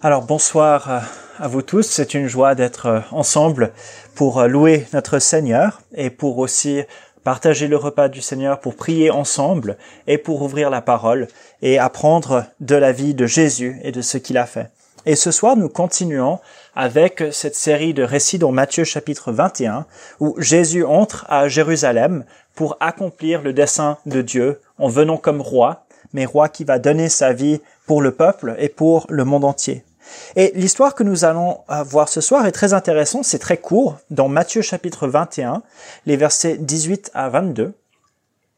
Alors 0.00 0.22
bonsoir 0.22 1.02
à 1.40 1.48
vous 1.48 1.62
tous, 1.62 1.82
c'est 1.82 2.14
une 2.14 2.28
joie 2.28 2.54
d'être 2.54 2.86
euh, 2.86 3.00
ensemble 3.10 3.72
pour 4.14 4.38
euh, 4.38 4.46
louer 4.46 4.86
notre 4.92 5.18
Seigneur 5.18 5.82
et 5.92 6.08
pour 6.08 6.38
aussi 6.38 6.82
partager 7.24 7.66
le 7.66 7.76
repas 7.76 8.08
du 8.08 8.20
Seigneur, 8.20 8.60
pour 8.60 8.76
prier 8.76 9.10
ensemble 9.10 9.76
et 10.06 10.16
pour 10.16 10.40
ouvrir 10.42 10.70
la 10.70 10.82
parole 10.82 11.26
et 11.62 11.80
apprendre 11.80 12.44
de 12.60 12.76
la 12.76 12.92
vie 12.92 13.12
de 13.12 13.26
Jésus 13.26 13.80
et 13.82 13.90
de 13.90 14.00
ce 14.00 14.18
qu'il 14.18 14.38
a 14.38 14.46
fait. 14.46 14.70
Et 15.04 15.16
ce 15.16 15.32
soir, 15.32 15.56
nous 15.56 15.68
continuons 15.68 16.38
avec 16.76 17.24
cette 17.32 17.56
série 17.56 17.92
de 17.92 18.04
récits 18.04 18.38
dans 18.38 18.52
Matthieu 18.52 18.84
chapitre 18.84 19.32
21, 19.32 19.84
où 20.20 20.36
Jésus 20.38 20.84
entre 20.84 21.26
à 21.28 21.48
Jérusalem 21.48 22.24
pour 22.54 22.76
accomplir 22.78 23.42
le 23.42 23.52
dessein 23.52 23.98
de 24.06 24.22
Dieu 24.22 24.60
en 24.78 24.86
venant 24.86 25.16
comme 25.16 25.40
roi, 25.40 25.86
mais 26.12 26.24
roi 26.24 26.48
qui 26.48 26.62
va 26.62 26.78
donner 26.78 27.08
sa 27.08 27.32
vie 27.32 27.60
pour 27.84 28.00
le 28.00 28.12
peuple 28.12 28.54
et 28.60 28.68
pour 28.68 29.04
le 29.08 29.24
monde 29.24 29.44
entier. 29.44 29.84
Et 30.36 30.52
l'histoire 30.54 30.94
que 30.94 31.02
nous 31.02 31.24
allons 31.24 31.58
voir 31.86 32.08
ce 32.08 32.20
soir 32.20 32.46
est 32.46 32.52
très 32.52 32.72
intéressante, 32.72 33.24
c'est 33.24 33.38
très 33.38 33.56
court, 33.56 33.96
dans 34.10 34.28
Matthieu 34.28 34.62
chapitre 34.62 35.08
21, 35.08 35.62
les 36.06 36.16
versets 36.16 36.56
18 36.58 37.10
à 37.14 37.28
22. 37.28 37.72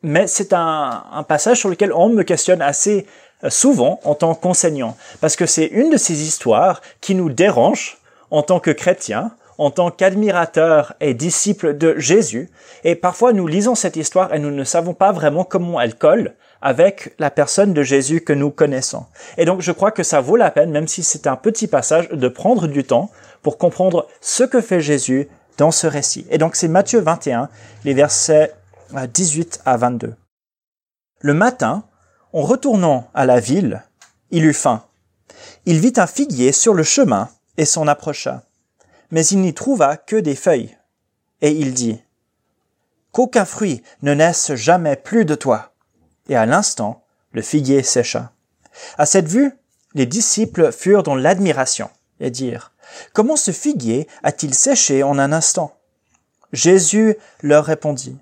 Mais 0.02 0.26
c'est 0.26 0.52
un, 0.52 1.04
un 1.12 1.22
passage 1.22 1.58
sur 1.58 1.68
lequel 1.68 1.92
on 1.92 2.08
me 2.08 2.22
questionne 2.22 2.62
assez 2.62 3.06
euh, 3.42 3.48
souvent 3.48 4.00
en 4.04 4.14
tant 4.14 4.34
qu'enseignant, 4.34 4.96
parce 5.22 5.34
que 5.34 5.46
c'est 5.46 5.66
une 5.66 5.88
de 5.88 5.96
ces 5.96 6.22
histoires 6.22 6.82
qui 7.00 7.14
nous 7.14 7.30
dérange 7.30 7.96
en 8.30 8.42
tant 8.42 8.60
que 8.60 8.70
chrétiens, 8.70 9.30
en 9.56 9.70
tant 9.70 9.90
qu'admirateurs 9.90 10.94
et 11.00 11.14
disciples 11.14 11.76
de 11.76 11.98
Jésus, 11.98 12.50
et 12.84 12.94
parfois 12.94 13.32
nous 13.32 13.46
lisons 13.46 13.74
cette 13.74 13.96
histoire 13.96 14.34
et 14.34 14.38
nous 14.38 14.50
ne 14.50 14.64
savons 14.64 14.92
pas 14.92 15.12
vraiment 15.12 15.44
comment 15.44 15.80
elle 15.80 15.94
colle 15.94 16.34
avec 16.62 17.14
la 17.18 17.30
personne 17.30 17.72
de 17.72 17.82
Jésus 17.82 18.20
que 18.20 18.32
nous 18.32 18.50
connaissons. 18.50 19.06
Et 19.36 19.44
donc 19.44 19.60
je 19.60 19.72
crois 19.72 19.90
que 19.90 20.02
ça 20.02 20.20
vaut 20.20 20.36
la 20.36 20.50
peine, 20.50 20.70
même 20.70 20.88
si 20.88 21.02
c'est 21.02 21.26
un 21.26 21.36
petit 21.36 21.66
passage, 21.66 22.08
de 22.08 22.28
prendre 22.28 22.66
du 22.66 22.84
temps 22.84 23.10
pour 23.42 23.58
comprendre 23.58 24.06
ce 24.20 24.44
que 24.44 24.60
fait 24.60 24.80
Jésus 24.80 25.28
dans 25.56 25.70
ce 25.70 25.86
récit. 25.86 26.26
Et 26.30 26.38
donc 26.38 26.56
c'est 26.56 26.68
Matthieu 26.68 27.00
21, 27.00 27.48
les 27.84 27.94
versets 27.94 28.54
18 28.92 29.62
à 29.64 29.76
22. 29.76 30.14
Le 31.20 31.34
matin, 31.34 31.84
en 32.32 32.42
retournant 32.42 33.08
à 33.14 33.26
la 33.26 33.40
ville, 33.40 33.82
il 34.30 34.44
eut 34.44 34.54
faim. 34.54 34.84
Il 35.66 35.80
vit 35.80 35.92
un 35.96 36.06
figuier 36.06 36.52
sur 36.52 36.74
le 36.74 36.82
chemin 36.82 37.28
et 37.56 37.64
s'en 37.64 37.86
approcha. 37.86 38.42
Mais 39.10 39.26
il 39.26 39.40
n'y 39.40 39.54
trouva 39.54 39.96
que 39.96 40.16
des 40.16 40.36
feuilles. 40.36 40.76
Et 41.42 41.50
il 41.50 41.74
dit, 41.74 42.00
Qu'aucun 43.12 43.44
fruit 43.44 43.82
ne 44.02 44.14
naisse 44.14 44.54
jamais 44.54 44.96
plus 44.96 45.24
de 45.24 45.34
toi 45.34 45.69
et 46.30 46.36
à 46.36 46.46
l'instant, 46.46 47.02
le 47.32 47.42
figuier 47.42 47.82
sécha. 47.82 48.32
À 48.96 49.04
cette 49.04 49.28
vue, 49.28 49.52
les 49.94 50.06
disciples 50.06 50.72
furent 50.72 51.02
dans 51.02 51.16
l'admiration 51.16 51.90
et 52.20 52.30
dirent, 52.30 52.72
Comment 53.12 53.36
ce 53.36 53.50
figuier 53.50 54.06
a-t-il 54.22 54.54
séché 54.54 55.02
en 55.02 55.18
un 55.18 55.32
instant? 55.32 55.76
Jésus 56.52 57.16
leur 57.42 57.64
répondit, 57.64 58.16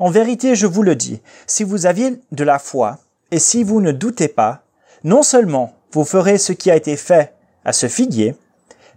En 0.00 0.10
vérité, 0.10 0.56
je 0.56 0.66
vous 0.66 0.82
le 0.82 0.96
dis, 0.96 1.22
si 1.46 1.62
vous 1.62 1.86
aviez 1.86 2.20
de 2.32 2.44
la 2.44 2.58
foi, 2.58 2.98
et 3.30 3.38
si 3.38 3.62
vous 3.62 3.80
ne 3.80 3.92
doutez 3.92 4.28
pas, 4.28 4.62
non 5.04 5.22
seulement 5.22 5.74
vous 5.92 6.04
ferez 6.04 6.38
ce 6.38 6.52
qui 6.52 6.70
a 6.70 6.76
été 6.76 6.96
fait 6.96 7.34
à 7.64 7.72
ce 7.72 7.86
figuier, 7.86 8.36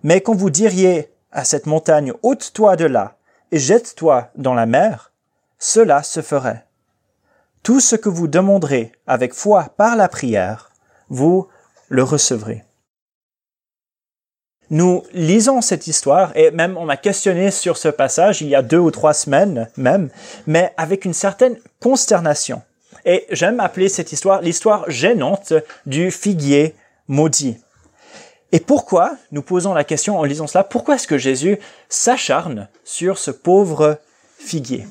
mais 0.04 0.22
quand 0.22 0.36
vous 0.36 0.50
diriez 0.50 1.12
à 1.32 1.44
cette 1.44 1.68
montagne, 1.68 2.14
ôte-toi 2.24 2.76
de 2.76 2.86
là, 2.86 3.18
et 3.52 3.60
jette-toi 3.60 4.32
dans 4.36 4.56
la 4.56 4.66
mer, 4.66 5.12
cela 5.60 6.02
se 6.02 6.22
ferait. 6.22 6.66
Tout 7.64 7.80
ce 7.80 7.96
que 7.96 8.10
vous 8.10 8.28
demanderez 8.28 8.92
avec 9.06 9.34
foi 9.34 9.74
par 9.78 9.96
la 9.96 10.10
prière, 10.10 10.72
vous 11.10 11.48
le 11.90 12.04
recevrez. 12.04 12.64
Nous 14.72 15.04
lisons 15.14 15.62
cette 15.62 15.86
histoire 15.86 16.32
et 16.36 16.50
même 16.50 16.78
on 16.78 16.86
m'a 16.86 16.98
questionné 16.98 17.52
sur 17.52 17.78
ce 17.78 17.90
passage 17.90 18.42
il 18.42 18.48
y 18.48 18.56
a 18.56 18.62
deux 18.62 18.80
ou 18.80 18.90
trois 18.90 19.14
semaines 19.14 19.70
même, 19.76 20.10
mais 20.48 20.74
avec 20.78 21.06
une 21.06 21.14
certaine 21.14 21.60
consternation. 21.80 22.62
Et 23.06 23.28
j'aime 23.32 23.60
appeler 23.60 23.90
cette 23.90 24.12
histoire 24.12 24.42
l'histoire 24.42 24.90
gênante 24.90 25.54
du 25.86 26.10
figuier 26.10 26.74
maudit. 27.08 27.58
Et 28.54 28.60
pourquoi, 28.60 29.18
nous 29.32 29.42
posons 29.42 29.74
la 29.74 29.84
question 29.84 30.18
en 30.18 30.24
lisant 30.24 30.48
cela, 30.48 30.64
pourquoi 30.64 30.96
est-ce 30.96 31.08
que 31.08 31.18
Jésus 31.18 31.58
s'acharne 31.90 32.70
sur 32.84 33.18
ce 33.18 33.32
pauvre 33.32 34.00
figuier? 34.38 34.88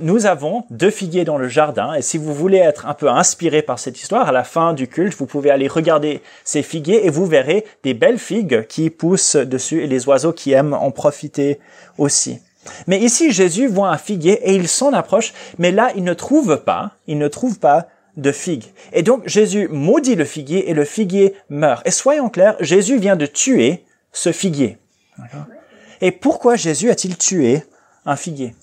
Nous 0.00 0.26
avons 0.26 0.64
deux 0.70 0.90
figuiers 0.90 1.24
dans 1.24 1.36
le 1.36 1.48
jardin 1.48 1.94
et 1.94 2.02
si 2.02 2.18
vous 2.18 2.34
voulez 2.34 2.58
être 2.58 2.86
un 2.86 2.94
peu 2.94 3.08
inspiré 3.08 3.62
par 3.62 3.78
cette 3.78 4.00
histoire, 4.00 4.28
à 4.28 4.32
la 4.32 4.44
fin 4.44 4.72
du 4.72 4.88
culte, 4.88 5.16
vous 5.18 5.26
pouvez 5.26 5.50
aller 5.50 5.68
regarder 5.68 6.22
ces 6.44 6.62
figuiers 6.62 7.06
et 7.06 7.10
vous 7.10 7.26
verrez 7.26 7.64
des 7.82 7.94
belles 7.94 8.18
figues 8.18 8.66
qui 8.66 8.90
poussent 8.90 9.36
dessus 9.36 9.82
et 9.82 9.86
les 9.86 10.08
oiseaux 10.08 10.32
qui 10.32 10.52
aiment 10.52 10.74
en 10.74 10.90
profiter 10.90 11.60
aussi. 11.98 12.40
Mais 12.86 12.98
ici, 12.98 13.30
Jésus 13.30 13.66
voit 13.66 13.90
un 13.90 13.98
figuier 13.98 14.40
et 14.48 14.54
il 14.54 14.68
s'en 14.68 14.92
approche, 14.92 15.34
mais 15.58 15.70
là, 15.70 15.92
il 15.96 16.04
ne 16.04 16.14
trouve 16.14 16.62
pas, 16.64 16.92
il 17.06 17.18
ne 17.18 17.28
trouve 17.28 17.58
pas 17.58 17.88
de 18.16 18.32
figues. 18.32 18.72
Et 18.92 19.02
donc, 19.02 19.26
Jésus 19.26 19.68
maudit 19.68 20.14
le 20.14 20.24
figuier 20.24 20.70
et 20.70 20.74
le 20.74 20.84
figuier 20.84 21.34
meurt. 21.50 21.86
Et 21.86 21.90
soyons 21.90 22.30
clairs, 22.30 22.56
Jésus 22.60 22.98
vient 22.98 23.16
de 23.16 23.26
tuer 23.26 23.84
ce 24.12 24.32
figuier. 24.32 24.78
Et 26.00 26.10
pourquoi 26.10 26.56
Jésus 26.56 26.90
a-t-il 26.90 27.16
tué 27.16 27.64
un 28.06 28.16
figuier? 28.16 28.54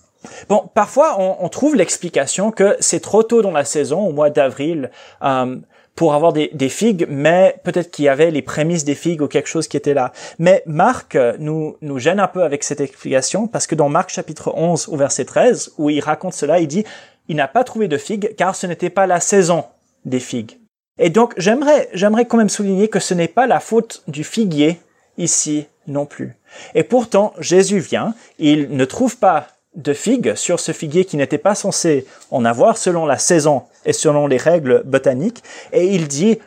Bon, 0.49 0.69
parfois 0.73 1.17
on, 1.19 1.49
trouve 1.49 1.75
l'explication 1.75 2.51
que 2.51 2.77
c'est 2.79 2.99
trop 2.99 3.23
tôt 3.23 3.41
dans 3.41 3.51
la 3.51 3.65
saison, 3.65 4.01
au 4.07 4.11
mois 4.11 4.29
d'avril, 4.29 4.91
euh, 5.23 5.57
pour 5.95 6.13
avoir 6.13 6.33
des, 6.33 6.69
figues, 6.69 7.05
mais 7.09 7.59
peut-être 7.63 7.91
qu'il 7.91 8.05
y 8.05 8.09
avait 8.09 8.31
les 8.31 8.41
prémices 8.41 8.85
des 8.85 8.95
figues 8.95 9.21
ou 9.21 9.27
quelque 9.27 9.49
chose 9.49 9.67
qui 9.67 9.77
était 9.77 9.93
là. 9.93 10.11
Mais 10.39 10.63
Marc 10.65 11.15
euh, 11.15 11.35
nous, 11.39 11.75
nous 11.81 11.99
gêne 11.99 12.19
un 12.19 12.27
peu 12.27 12.43
avec 12.43 12.63
cette 12.63 12.81
explication 12.81 13.47
parce 13.47 13.67
que 13.67 13.75
dans 13.75 13.89
Marc 13.89 14.09
chapitre 14.09 14.53
11 14.55 14.89
au 14.89 14.95
verset 14.95 15.25
13, 15.25 15.73
où 15.77 15.89
il 15.89 15.99
raconte 15.99 16.33
cela, 16.33 16.59
il 16.59 16.67
dit, 16.67 16.85
il 17.27 17.35
n'a 17.35 17.47
pas 17.47 17.63
trouvé 17.63 17.88
de 17.88 17.97
figues 17.97 18.35
car 18.38 18.55
ce 18.55 18.67
n'était 18.67 18.89
pas 18.89 19.05
la 19.05 19.19
saison 19.19 19.65
des 20.05 20.19
figues. 20.19 20.59
Et 20.97 21.09
donc 21.09 21.33
j'aimerais, 21.38 21.89
j'aimerais 21.93 22.25
quand 22.25 22.38
même 22.38 22.49
souligner 22.49 22.88
que 22.88 22.99
ce 22.99 23.13
n'est 23.13 23.27
pas 23.27 23.47
la 23.47 23.59
faute 23.59 24.03
du 24.07 24.23
figuier 24.23 24.79
ici 25.17 25.67
non 25.88 26.05
plus. 26.05 26.35
Et 26.73 26.83
pourtant, 26.83 27.33
Jésus 27.39 27.79
vient, 27.79 28.13
il 28.39 28.75
ne 28.75 28.85
trouve 28.85 29.17
pas 29.17 29.47
de 29.75 29.93
figues 29.93 30.35
sur 30.35 30.59
ce 30.59 30.71
figuier 30.71 31.05
qui 31.05 31.17
n'était 31.17 31.37
pas 31.37 31.55
censé 31.55 32.05
en 32.29 32.43
avoir 32.45 32.77
selon 32.77 33.05
la 33.05 33.17
saison 33.17 33.63
et 33.85 33.93
selon 33.93 34.27
les 34.27 34.37
règles 34.37 34.83
botaniques, 34.85 35.43
et 35.71 35.85
il 35.85 36.07
dit 36.07 36.39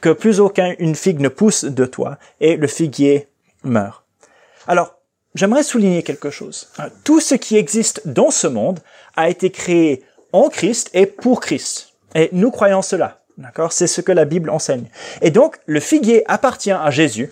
que 0.00 0.10
plus 0.10 0.40
aucune 0.40 0.94
figue 0.94 1.20
ne 1.20 1.28
pousse 1.28 1.64
de 1.64 1.84
toi, 1.84 2.18
et 2.40 2.56
le 2.56 2.68
figuier 2.68 3.28
meurt. 3.64 4.04
Alors, 4.68 4.94
j'aimerais 5.34 5.64
souligner 5.64 6.02
quelque 6.02 6.30
chose. 6.30 6.68
Tout 7.02 7.20
ce 7.20 7.34
qui 7.34 7.56
existe 7.56 8.06
dans 8.06 8.30
ce 8.30 8.46
monde 8.46 8.80
a 9.16 9.28
été 9.28 9.50
créé 9.50 10.04
en 10.32 10.48
Christ 10.48 10.90
et 10.94 11.06
pour 11.06 11.40
Christ. 11.40 11.94
Et 12.14 12.28
nous 12.32 12.50
croyons 12.50 12.82
cela. 12.82 13.20
D'accord? 13.36 13.72
C'est 13.72 13.86
ce 13.86 14.00
que 14.00 14.12
la 14.12 14.24
Bible 14.26 14.50
enseigne. 14.50 14.88
Et 15.22 15.30
donc, 15.30 15.58
le 15.66 15.80
figuier 15.80 16.22
appartient 16.30 16.70
à 16.70 16.90
Jésus. 16.90 17.30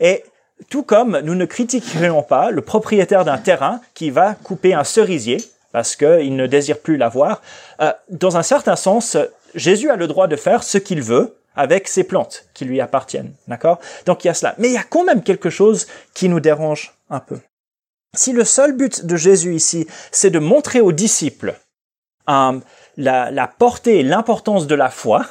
Et 0.00 0.24
tout 0.70 0.82
comme 0.82 1.18
nous 1.20 1.34
ne 1.34 1.44
critiquerions 1.44 2.22
pas 2.22 2.50
le 2.50 2.62
propriétaire 2.62 3.24
d'un 3.24 3.38
terrain 3.38 3.80
qui 3.94 4.10
va 4.10 4.34
couper 4.34 4.74
un 4.74 4.84
cerisier 4.84 5.38
parce 5.72 5.96
qu'il 5.96 6.36
ne 6.36 6.46
désire 6.46 6.78
plus 6.78 6.96
l'avoir. 6.96 7.42
Euh, 7.80 7.92
dans 8.08 8.36
un 8.36 8.42
certain 8.42 8.76
sens, 8.76 9.16
Jésus 9.54 9.90
a 9.90 9.96
le 9.96 10.06
droit 10.06 10.28
de 10.28 10.36
faire 10.36 10.62
ce 10.62 10.78
qu'il 10.78 11.02
veut 11.02 11.36
avec 11.56 11.88
ses 11.88 12.04
plantes 12.04 12.46
qui 12.54 12.64
lui 12.64 12.80
appartiennent. 12.80 13.32
D'accord? 13.48 13.80
Donc 14.06 14.24
il 14.24 14.28
y 14.28 14.30
a 14.30 14.34
cela. 14.34 14.54
Mais 14.58 14.68
il 14.68 14.74
y 14.74 14.78
a 14.78 14.84
quand 14.84 15.04
même 15.04 15.22
quelque 15.22 15.50
chose 15.50 15.86
qui 16.14 16.28
nous 16.28 16.40
dérange 16.40 16.94
un 17.10 17.20
peu. 17.20 17.38
Si 18.14 18.32
le 18.32 18.44
seul 18.44 18.72
but 18.76 19.04
de 19.04 19.16
Jésus 19.16 19.54
ici, 19.54 19.88
c'est 20.12 20.30
de 20.30 20.38
montrer 20.38 20.80
aux 20.80 20.92
disciples 20.92 21.56
euh, 22.28 22.60
la, 22.96 23.30
la 23.32 23.48
portée 23.48 23.98
et 23.98 24.02
l'importance 24.04 24.68
de 24.68 24.74
la 24.76 24.90
foi, 24.90 25.26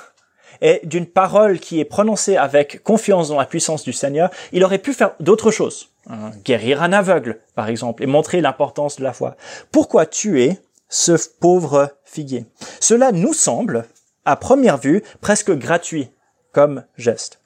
et 0.63 0.81
d'une 0.85 1.05
parole 1.05 1.59
qui 1.59 1.79
est 1.79 1.85
prononcée 1.85 2.37
avec 2.37 2.81
confiance 2.81 3.29
dans 3.29 3.37
la 3.37 3.45
puissance 3.45 3.83
du 3.83 3.93
Seigneur, 3.93 4.31
il 4.51 4.63
aurait 4.63 4.79
pu 4.79 4.93
faire 4.93 5.11
d'autres 5.19 5.51
choses. 5.51 5.89
Hein, 6.09 6.31
guérir 6.43 6.81
un 6.81 6.91
aveugle, 6.91 7.39
par 7.55 7.69
exemple, 7.69 8.01
et 8.03 8.07
montrer 8.07 8.41
l'importance 8.41 8.97
de 8.97 9.03
la 9.03 9.13
foi. 9.13 9.35
Pourquoi 9.71 10.05
tuer 10.05 10.57
ce 10.89 11.13
pauvre 11.39 11.89
figuier? 12.03 12.45
Cela 12.79 13.11
nous 13.11 13.33
semble, 13.33 13.85
à 14.25 14.35
première 14.35 14.77
vue, 14.77 15.03
presque 15.21 15.51
gratuit 15.51 16.09
comme 16.51 16.83
geste. 16.97 17.39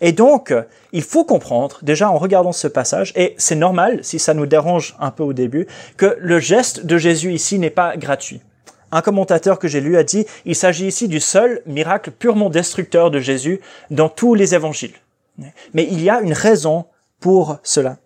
Et 0.00 0.12
donc, 0.12 0.54
il 0.92 1.02
faut 1.02 1.24
comprendre, 1.24 1.78
déjà 1.82 2.10
en 2.10 2.18
regardant 2.18 2.52
ce 2.52 2.68
passage, 2.68 3.12
et 3.16 3.34
c'est 3.38 3.54
normal 3.54 4.00
si 4.02 4.18
ça 4.18 4.34
nous 4.34 4.46
dérange 4.46 4.96
un 5.00 5.10
peu 5.10 5.22
au 5.22 5.32
début, 5.32 5.66
que 5.96 6.16
le 6.20 6.38
geste 6.38 6.86
de 6.86 6.98
Jésus 6.98 7.32
ici 7.32 7.58
n'est 7.58 7.70
pas 7.70 7.96
gratuit. 7.96 8.40
Un 8.90 9.02
commentateur 9.02 9.58
que 9.58 9.68
j'ai 9.68 9.80
lu 9.80 9.96
a 9.96 10.04
dit, 10.04 10.26
il 10.44 10.54
s'agit 10.54 10.86
ici 10.86 11.08
du 11.08 11.20
seul 11.20 11.62
miracle 11.66 12.10
purement 12.10 12.50
destructeur 12.50 13.10
de 13.10 13.20
Jésus 13.20 13.60
dans 13.90 14.08
tous 14.08 14.34
les 14.34 14.54
évangiles. 14.54 14.94
Mais 15.74 15.86
il 15.90 16.02
y 16.02 16.10
a 16.10 16.20
une 16.20 16.32
raison 16.32 16.86
pour 17.20 17.58
cela. 17.62 17.96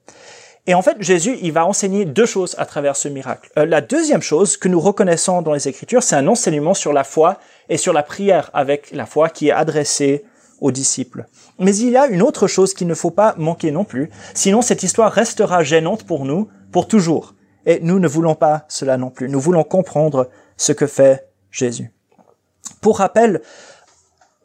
Et 0.66 0.74
en 0.74 0.82
fait, 0.82 0.96
Jésus, 1.00 1.38
il 1.42 1.52
va 1.52 1.66
enseigner 1.66 2.04
deux 2.04 2.26
choses 2.26 2.54
à 2.56 2.66
travers 2.66 2.94
ce 2.94 3.08
miracle. 3.08 3.50
Euh, 3.58 3.66
la 3.66 3.80
deuxième 3.80 4.22
chose 4.22 4.56
que 4.56 4.68
nous 4.68 4.78
reconnaissons 4.78 5.42
dans 5.42 5.52
les 5.52 5.66
Écritures, 5.66 6.04
c'est 6.04 6.14
un 6.14 6.28
enseignement 6.28 6.74
sur 6.74 6.92
la 6.92 7.02
foi 7.02 7.38
et 7.68 7.76
sur 7.76 7.92
la 7.92 8.04
prière 8.04 8.48
avec 8.54 8.92
la 8.92 9.06
foi 9.06 9.28
qui 9.28 9.48
est 9.48 9.52
adressée 9.52 10.24
aux 10.60 10.70
disciples. 10.70 11.26
Mais 11.58 11.74
il 11.74 11.90
y 11.90 11.96
a 11.96 12.06
une 12.06 12.22
autre 12.22 12.46
chose 12.46 12.74
qu'il 12.74 12.86
ne 12.86 12.94
faut 12.94 13.10
pas 13.10 13.34
manquer 13.38 13.72
non 13.72 13.84
plus, 13.84 14.10
sinon 14.34 14.62
cette 14.62 14.84
histoire 14.84 15.10
restera 15.10 15.64
gênante 15.64 16.04
pour 16.04 16.24
nous 16.24 16.48
pour 16.70 16.86
toujours. 16.86 17.34
Et 17.66 17.80
nous 17.80 17.98
ne 17.98 18.06
voulons 18.06 18.36
pas 18.36 18.64
cela 18.68 18.96
non 18.96 19.10
plus. 19.10 19.28
Nous 19.28 19.40
voulons 19.40 19.64
comprendre 19.64 20.28
ce 20.62 20.72
que 20.72 20.86
fait 20.86 21.28
Jésus. 21.50 21.90
Pour 22.80 22.98
rappel, 22.98 23.42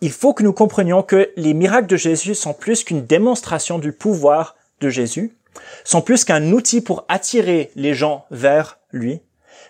il 0.01 0.11
faut 0.11 0.33
que 0.33 0.41
nous 0.41 0.53
comprenions 0.53 1.03
que 1.03 1.31
les 1.35 1.53
miracles 1.53 1.87
de 1.87 1.95
Jésus 1.95 2.33
sont 2.33 2.53
plus 2.53 2.83
qu'une 2.83 3.05
démonstration 3.05 3.77
du 3.77 3.91
pouvoir 3.91 4.55
de 4.81 4.89
Jésus, 4.89 5.37
sont 5.83 6.01
plus 6.01 6.23
qu'un 6.23 6.51
outil 6.51 6.81
pour 6.81 7.05
attirer 7.07 7.71
les 7.75 7.93
gens 7.93 8.25
vers 8.31 8.79
lui, 8.91 9.21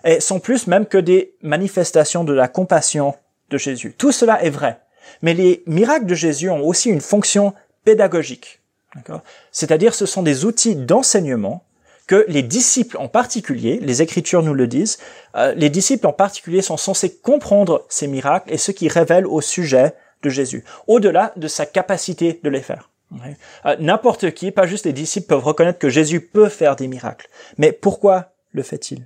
et 0.06 0.22
sont 0.22 0.40
plus 0.40 0.68
même 0.68 0.86
que 0.86 0.98
des 0.98 1.36
manifestations 1.42 2.24
de 2.24 2.34
la 2.34 2.48
compassion 2.48 3.16
de 3.50 3.58
Jésus. 3.58 3.94
Tout 3.98 4.14
cela 4.14 4.42
est 4.42 4.50
vrai. 4.50 4.80
Mais 5.22 5.34
les 5.34 5.64
miracles 5.66 6.06
de 6.06 6.16
Jésus 6.16 6.50
ont 6.50 6.66
aussi 6.66 6.90
une 6.90 7.02
fonction 7.02 7.54
pédagogique. 7.84 8.62
C'est-à-dire 9.52 9.94
ce 9.94 10.06
sont 10.06 10.24
des 10.24 10.46
outils 10.46 10.76
d'enseignement 10.76 11.67
que 12.08 12.26
les 12.30 12.42
disciples 12.42 12.98
en 12.98 13.10
particulier, 13.10 13.80
les 13.82 14.02
Écritures 14.02 14.42
nous 14.42 14.54
le 14.54 14.68
disent, 14.68 14.98
euh, 15.36 15.54
les 15.56 15.70
disciples 15.70 16.08
en 16.08 16.14
particulier 16.14 16.62
sont 16.62 16.78
censés 16.78 17.14
comprendre 17.14 17.86
ces 17.90 18.08
miracles 18.08 18.52
et 18.52 18.58
ce 18.58 18.72
qui 18.72 18.88
révèlent 18.88 19.28
au 19.28 19.42
sujet 19.42 19.94
de 20.24 20.30
Jésus, 20.30 20.64
au-delà 20.88 21.34
de 21.36 21.48
sa 21.48 21.66
capacité 21.66 22.40
de 22.42 22.50
les 22.50 22.62
faire. 22.62 22.90
Euh, 23.66 23.76
n'importe 23.80 24.32
qui, 24.32 24.52
pas 24.52 24.68
juste 24.68 24.86
les 24.86 24.94
disciples, 24.94 25.28
peuvent 25.28 25.44
reconnaître 25.44 25.80
que 25.80 25.90
Jésus 25.90 26.22
peut 26.22 26.50
faire 26.50 26.76
des 26.76 26.88
miracles. 26.88 27.30
Mais 27.58 27.72
pourquoi 27.72 28.32
le 28.52 28.64
fait-il? 28.64 29.06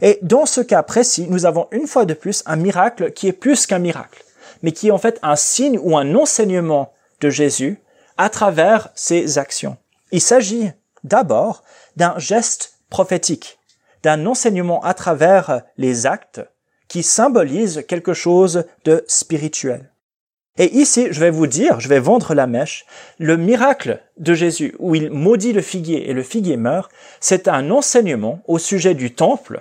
Et 0.00 0.18
dans 0.22 0.46
ce 0.46 0.60
cas 0.60 0.82
précis, 0.82 1.26
nous 1.28 1.46
avons 1.46 1.68
une 1.70 1.86
fois 1.86 2.06
de 2.06 2.14
plus 2.14 2.42
un 2.46 2.56
miracle 2.56 3.12
qui 3.12 3.28
est 3.28 3.32
plus 3.32 3.66
qu'un 3.66 3.78
miracle, 3.78 4.24
mais 4.62 4.72
qui 4.72 4.88
est 4.88 4.92
en 4.92 4.98
fait 4.98 5.18
un 5.22 5.36
signe 5.36 5.78
ou 5.80 5.96
un 5.96 6.14
enseignement 6.14 6.92
de 7.20 7.28
Jésus 7.28 7.80
à 8.16 8.30
travers 8.30 8.88
ses 8.94 9.38
actions. 9.38 9.76
Il 10.12 10.20
s'agit 10.20 10.70
d'abord 11.04 11.62
d'un 11.96 12.18
geste 12.18 12.78
prophétique, 12.90 13.58
d'un 14.02 14.26
enseignement 14.26 14.82
à 14.82 14.94
travers 14.94 15.62
les 15.76 16.06
actes 16.06 16.40
qui 16.88 17.02
symbolise 17.02 17.84
quelque 17.88 18.14
chose 18.14 18.64
de 18.84 19.04
spirituel. 19.08 19.90
Et 20.58 20.74
ici, 20.76 21.08
je 21.10 21.20
vais 21.20 21.30
vous 21.30 21.46
dire, 21.46 21.80
je 21.80 21.88
vais 21.88 21.98
vendre 21.98 22.34
la 22.34 22.46
mèche, 22.46 22.86
le 23.18 23.36
miracle 23.36 24.00
de 24.16 24.32
Jésus 24.32 24.74
où 24.78 24.94
il 24.94 25.10
maudit 25.10 25.52
le 25.52 25.60
figuier 25.60 26.08
et 26.08 26.14
le 26.14 26.22
figuier 26.22 26.56
meurt, 26.56 26.90
c'est 27.20 27.48
un 27.48 27.70
enseignement 27.70 28.40
au 28.46 28.58
sujet 28.58 28.94
du 28.94 29.12
temple 29.12 29.60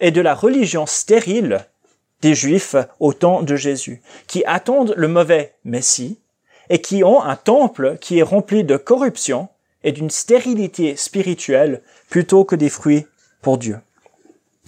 et 0.00 0.12
de 0.12 0.20
la 0.20 0.34
religion 0.34 0.86
stérile 0.86 1.66
des 2.20 2.34
Juifs 2.34 2.76
au 3.00 3.12
temps 3.12 3.42
de 3.42 3.56
Jésus, 3.56 4.00
qui 4.26 4.44
attendent 4.44 4.94
le 4.96 5.08
mauvais 5.08 5.54
Messie 5.64 6.18
et 6.70 6.80
qui 6.80 7.02
ont 7.02 7.22
un 7.22 7.36
temple 7.36 7.96
qui 8.00 8.18
est 8.18 8.22
rempli 8.22 8.62
de 8.62 8.76
corruption 8.76 9.48
et 9.88 9.92
d'une 9.92 10.10
stérilité 10.10 10.96
spirituelle 10.96 11.80
plutôt 12.10 12.44
que 12.44 12.54
des 12.54 12.68
fruits 12.68 13.06
pour 13.40 13.56
Dieu. 13.56 13.78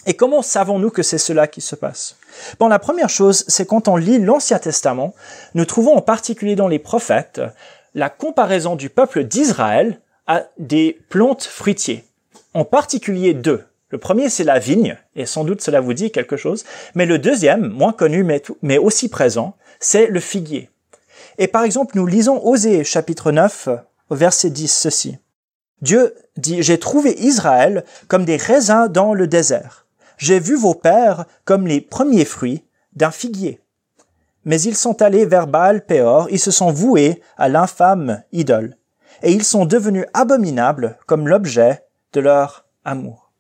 Et 0.07 0.15
comment 0.15 0.41
savons-nous 0.41 0.89
que 0.89 1.03
c'est 1.03 1.19
cela 1.19 1.47
qui 1.47 1.61
se 1.61 1.77
passe? 1.77 2.17
Bon, 2.59 2.69
la 2.69 2.79
première 2.79 3.11
chose, 3.11 3.45
c'est 3.49 3.67
quand 3.67 3.87
on 3.87 3.97
lit 3.97 4.19
l'Ancien 4.19 4.59
Testament, 4.59 5.15
nous 5.55 5.67
trouvons 5.67 5.95
en 5.95 6.01
particulier 6.01 6.57
dans 6.57 6.69
les 6.69 6.79
prophètes 6.79 7.43
la 7.95 8.09
comparaison 8.09 8.77
du 8.77 8.89
peuple 8.89 9.25
d'Israël 9.25 10.01
à 10.27 10.45
des 10.59 10.99
plantes 11.11 11.45
fruitiers, 11.45 12.05
en 12.55 12.65
particulier 12.65 13.35
deux. 13.35 13.65
Le 13.91 13.99
premier, 13.99 14.31
c'est 14.31 14.45
la 14.45 14.59
vigne, 14.59 14.97
et 15.17 15.27
sans 15.27 15.45
doute 15.45 15.61
cela 15.61 15.83
vous 15.83 15.93
dit 15.93 16.13
quelque 16.13 16.39
chose, 16.39 16.65
mais 16.95 17.05
le 17.05 17.19
deuxième, 17.19 17.69
moins 17.69 17.93
connu 17.93 18.25
mais, 18.25 18.41
mais 18.63 18.79
aussi 18.79 19.11
présent, 19.11 19.55
c'est 19.81 20.07
le 20.07 20.21
figuier. 20.21 20.71
Et 21.37 21.47
par 21.47 21.65
exemple, 21.65 21.97
nous 21.97 22.07
lisons 22.07 22.43
Osée 22.43 22.85
chapitre 22.85 23.33
9 23.33 23.69
au 24.11 24.17
verset 24.17 24.51
10 24.51 24.71
ceci. 24.71 25.19
Dieu 25.81 26.15
dit, 26.37 26.63
j'ai 26.63 26.79
trouvé 26.79 27.19
Israël 27.21 27.85
comme 28.09 28.25
des 28.25 28.37
raisins 28.37 28.89
dans 28.89 29.15
le 29.15 29.27
désert. 29.27 29.87
J'ai 30.19 30.39
vu 30.39 30.57
vos 30.57 30.75
pères 30.75 31.25
comme 31.45 31.67
les 31.67 31.81
premiers 31.81 32.27
fruits 32.27 32.65
d'un 32.93 33.11
figuier. 33.11 33.61
Mais 34.45 34.61
ils 34.61 34.77
sont 34.77 35.01
allés 35.01 35.25
vers 35.25 35.47
Baal 35.47 35.85
Péor, 35.85 36.29
ils 36.31 36.39
se 36.39 36.51
sont 36.51 36.73
voués 36.73 37.23
à 37.39 37.49
l'infâme 37.49 38.23
idole, 38.33 38.77
et 39.23 39.33
ils 39.33 39.45
sont 39.45 39.65
devenus 39.65 40.07
abominables 40.13 40.99
comme 41.07 41.29
l'objet 41.29 41.85
de 42.13 42.21
leur 42.21 42.67
amour. 42.85 43.31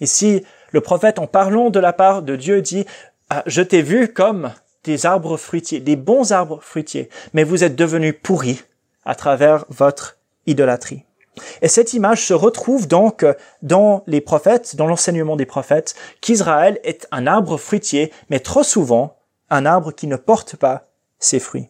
Ici, 0.00 0.44
le 0.72 0.80
prophète, 0.80 1.18
en 1.18 1.26
parlant 1.26 1.70
de 1.70 1.80
la 1.80 1.92
part 1.92 2.22
de 2.22 2.36
Dieu, 2.36 2.62
dit, 2.62 2.86
ah, 3.28 3.42
je 3.46 3.62
t'ai 3.62 3.82
vu 3.82 4.12
comme 4.12 4.52
des 4.84 5.04
arbres 5.04 5.36
fruitiers, 5.36 5.80
des 5.80 5.96
bons 5.96 6.32
arbres 6.32 6.60
fruitiers, 6.62 7.10
mais 7.34 7.44
vous 7.44 7.64
êtes 7.64 7.76
devenus 7.76 8.14
pourris 8.22 8.62
à 9.04 9.14
travers 9.14 9.64
votre 9.68 10.18
idolâtrie. 10.46 11.04
Et 11.62 11.68
cette 11.68 11.94
image 11.94 12.26
se 12.26 12.34
retrouve 12.34 12.88
donc 12.88 13.24
dans 13.62 14.02
les 14.06 14.20
prophètes, 14.20 14.76
dans 14.76 14.86
l'enseignement 14.86 15.36
des 15.36 15.46
prophètes, 15.46 15.94
qu'Israël 16.20 16.78
est 16.84 17.06
un 17.12 17.26
arbre 17.26 17.56
fruitier, 17.56 18.12
mais 18.28 18.40
trop 18.40 18.62
souvent 18.62 19.16
un 19.48 19.66
arbre 19.66 19.92
qui 19.92 20.06
ne 20.06 20.16
porte 20.16 20.56
pas 20.56 20.88
ses 21.18 21.40
fruits. 21.40 21.68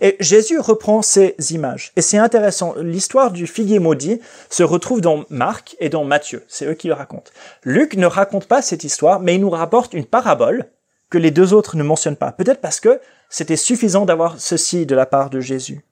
Et 0.00 0.16
Jésus 0.20 0.60
reprend 0.60 1.02
ces 1.02 1.34
images. 1.50 1.92
Et 1.96 2.02
c'est 2.02 2.18
intéressant, 2.18 2.74
l'histoire 2.76 3.32
du 3.32 3.46
figuier 3.46 3.80
maudit 3.80 4.20
se 4.48 4.62
retrouve 4.62 5.00
dans 5.00 5.24
Marc 5.30 5.76
et 5.80 5.88
dans 5.88 6.04
Matthieu. 6.04 6.44
C'est 6.46 6.66
eux 6.66 6.74
qui 6.74 6.86
le 6.86 6.94
racontent. 6.94 7.32
Luc 7.64 7.96
ne 7.96 8.06
raconte 8.06 8.46
pas 8.46 8.62
cette 8.62 8.84
histoire, 8.84 9.18
mais 9.18 9.34
il 9.34 9.40
nous 9.40 9.50
rapporte 9.50 9.92
une 9.92 10.04
parabole 10.04 10.66
que 11.10 11.18
les 11.18 11.32
deux 11.32 11.52
autres 11.52 11.76
ne 11.76 11.82
mentionnent 11.82 12.16
pas. 12.16 12.32
Peut-être 12.32 12.60
parce 12.60 12.78
que 12.78 13.00
c'était 13.28 13.56
suffisant 13.56 14.04
d'avoir 14.04 14.38
ceci 14.38 14.86
de 14.86 14.94
la 14.94 15.06
part 15.06 15.28
de 15.28 15.40
Jésus. 15.40 15.84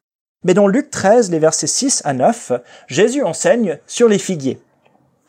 Mais 0.44 0.54
dans 0.54 0.66
Luc 0.66 0.90
13, 0.90 1.30
les 1.30 1.38
versets 1.38 1.66
6 1.66 2.02
à 2.04 2.12
9, 2.12 2.52
Jésus 2.88 3.22
enseigne 3.22 3.78
sur 3.86 4.08
les 4.08 4.18
figuiers. 4.18 4.60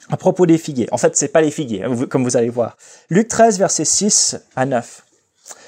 À 0.10 0.18
propos 0.18 0.46
des 0.46 0.58
figuiers. 0.58 0.88
En 0.92 0.98
fait, 0.98 1.16
c'est 1.16 1.30
pas 1.30 1.42
les 1.42 1.52
figuiers, 1.52 1.84
hein, 1.84 2.06
comme 2.10 2.24
vous 2.24 2.36
allez 2.36 2.50
voir. 2.50 2.78
Luc 3.10 3.28
13, 3.28 3.58
versets 3.60 3.86
6 3.86 4.38
à 4.56 4.66
9. 4.66 5.04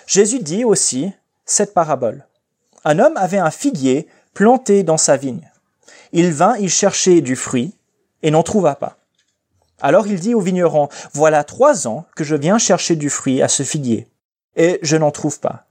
Jésus 0.08 0.40
dit 0.40 0.66
aussi 0.66 1.12
cette 1.46 1.74
parabole. 1.74 2.26
Un 2.84 3.00
homme 3.00 3.18
avait 3.18 3.38
un 3.38 3.52
figuier 3.52 4.08
planté 4.34 4.84
dans 4.84 4.98
sa 4.98 5.18
vigne. 5.18 5.50
Il 6.12 6.32
vint 6.32 6.58
y 6.58 6.70
chercher 6.70 7.22
du 7.22 7.36
fruit 7.36 7.74
et 8.22 8.32
n'en 8.32 8.44
trouva 8.44 8.76
pas. 8.76 8.98
Alors 9.82 10.08
il 10.08 10.20
dit 10.20 10.34
au 10.34 10.40
vigneron, 10.40 10.90
voilà 11.14 11.44
trois 11.44 11.88
ans 11.88 12.06
que 12.16 12.24
je 12.24 12.36
viens 12.36 12.58
chercher 12.58 12.96
du 12.96 13.10
fruit 13.10 13.42
à 13.42 13.48
ce 13.48 13.64
figuier, 13.64 14.08
et 14.56 14.80
je 14.82 14.96
n'en 14.96 15.12
trouve 15.12 15.40
pas. 15.40 15.65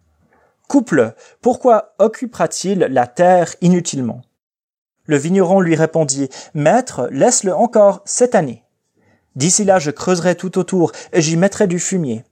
Couple, 0.75 1.15
pourquoi 1.41 1.95
occupera-t-il 2.01 2.81
la 2.81 3.07
terre 3.07 3.55
inutilement? 3.61 4.23
Le 5.05 5.17
vigneron 5.17 5.61
lui 5.61 5.77
répondit, 5.77 6.29
Maître, 6.53 7.07
laisse-le 7.13 7.55
encore 7.55 8.03
cette 8.07 8.35
année. 8.35 8.65
D'ici 9.37 9.65
là, 9.65 9.79
je 9.79 9.93
creuserai 9.93 10.35
tout 10.35 10.59
autour 10.59 10.91
et 11.13 11.23
j'y 11.23 11.37
mettrai 11.37 11.69
du 11.69 11.79
fumier. 11.79 12.25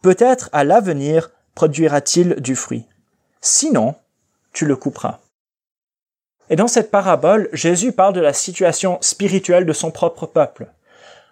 Peut-être 0.00 0.48
à 0.54 0.64
l'avenir 0.64 1.30
produira-t-il 1.54 2.36
du 2.36 2.56
fruit. 2.56 2.86
Sinon, 3.42 3.94
tu 4.54 4.64
le 4.64 4.76
couperas. 4.76 5.18
Et 6.48 6.56
dans 6.56 6.68
cette 6.68 6.90
parabole, 6.90 7.50
Jésus 7.52 7.92
parle 7.92 8.14
de 8.14 8.20
la 8.20 8.32
situation 8.32 8.96
spirituelle 9.02 9.66
de 9.66 9.74
son 9.74 9.90
propre 9.90 10.24
peuple. 10.24 10.72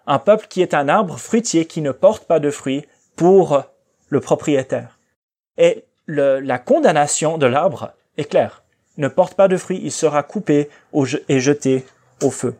Un 0.07 0.19
peuple 0.19 0.49
qui 0.51 0.61
est 0.61 0.75
un 0.75 0.91
arbre 0.91 1.17
fruitier 1.17 1.65
qui 1.65 1.81
ne 1.81 1.93
porte 1.93 2.25
pas 2.25 2.41
de 2.41 2.51
fruits 2.51 2.85
pour 3.17 3.63
le 4.11 4.21
propriétaire. 4.21 4.99
Et 5.57 5.87
la 6.09 6.59
condamnation 6.59 7.39
de 7.39 7.47
l'arbre 7.47 7.93
est 8.17 8.25
claire. 8.25 8.63
Ne 8.97 9.09
porte 9.09 9.35
pas 9.35 9.47
de 9.47 9.57
fruits, 9.57 9.81
il 9.83 9.93
sera 9.93 10.23
coupé 10.23 10.69
et 11.29 11.41
jeté 11.41 11.87
au 12.23 12.31
feu. 12.31 12.57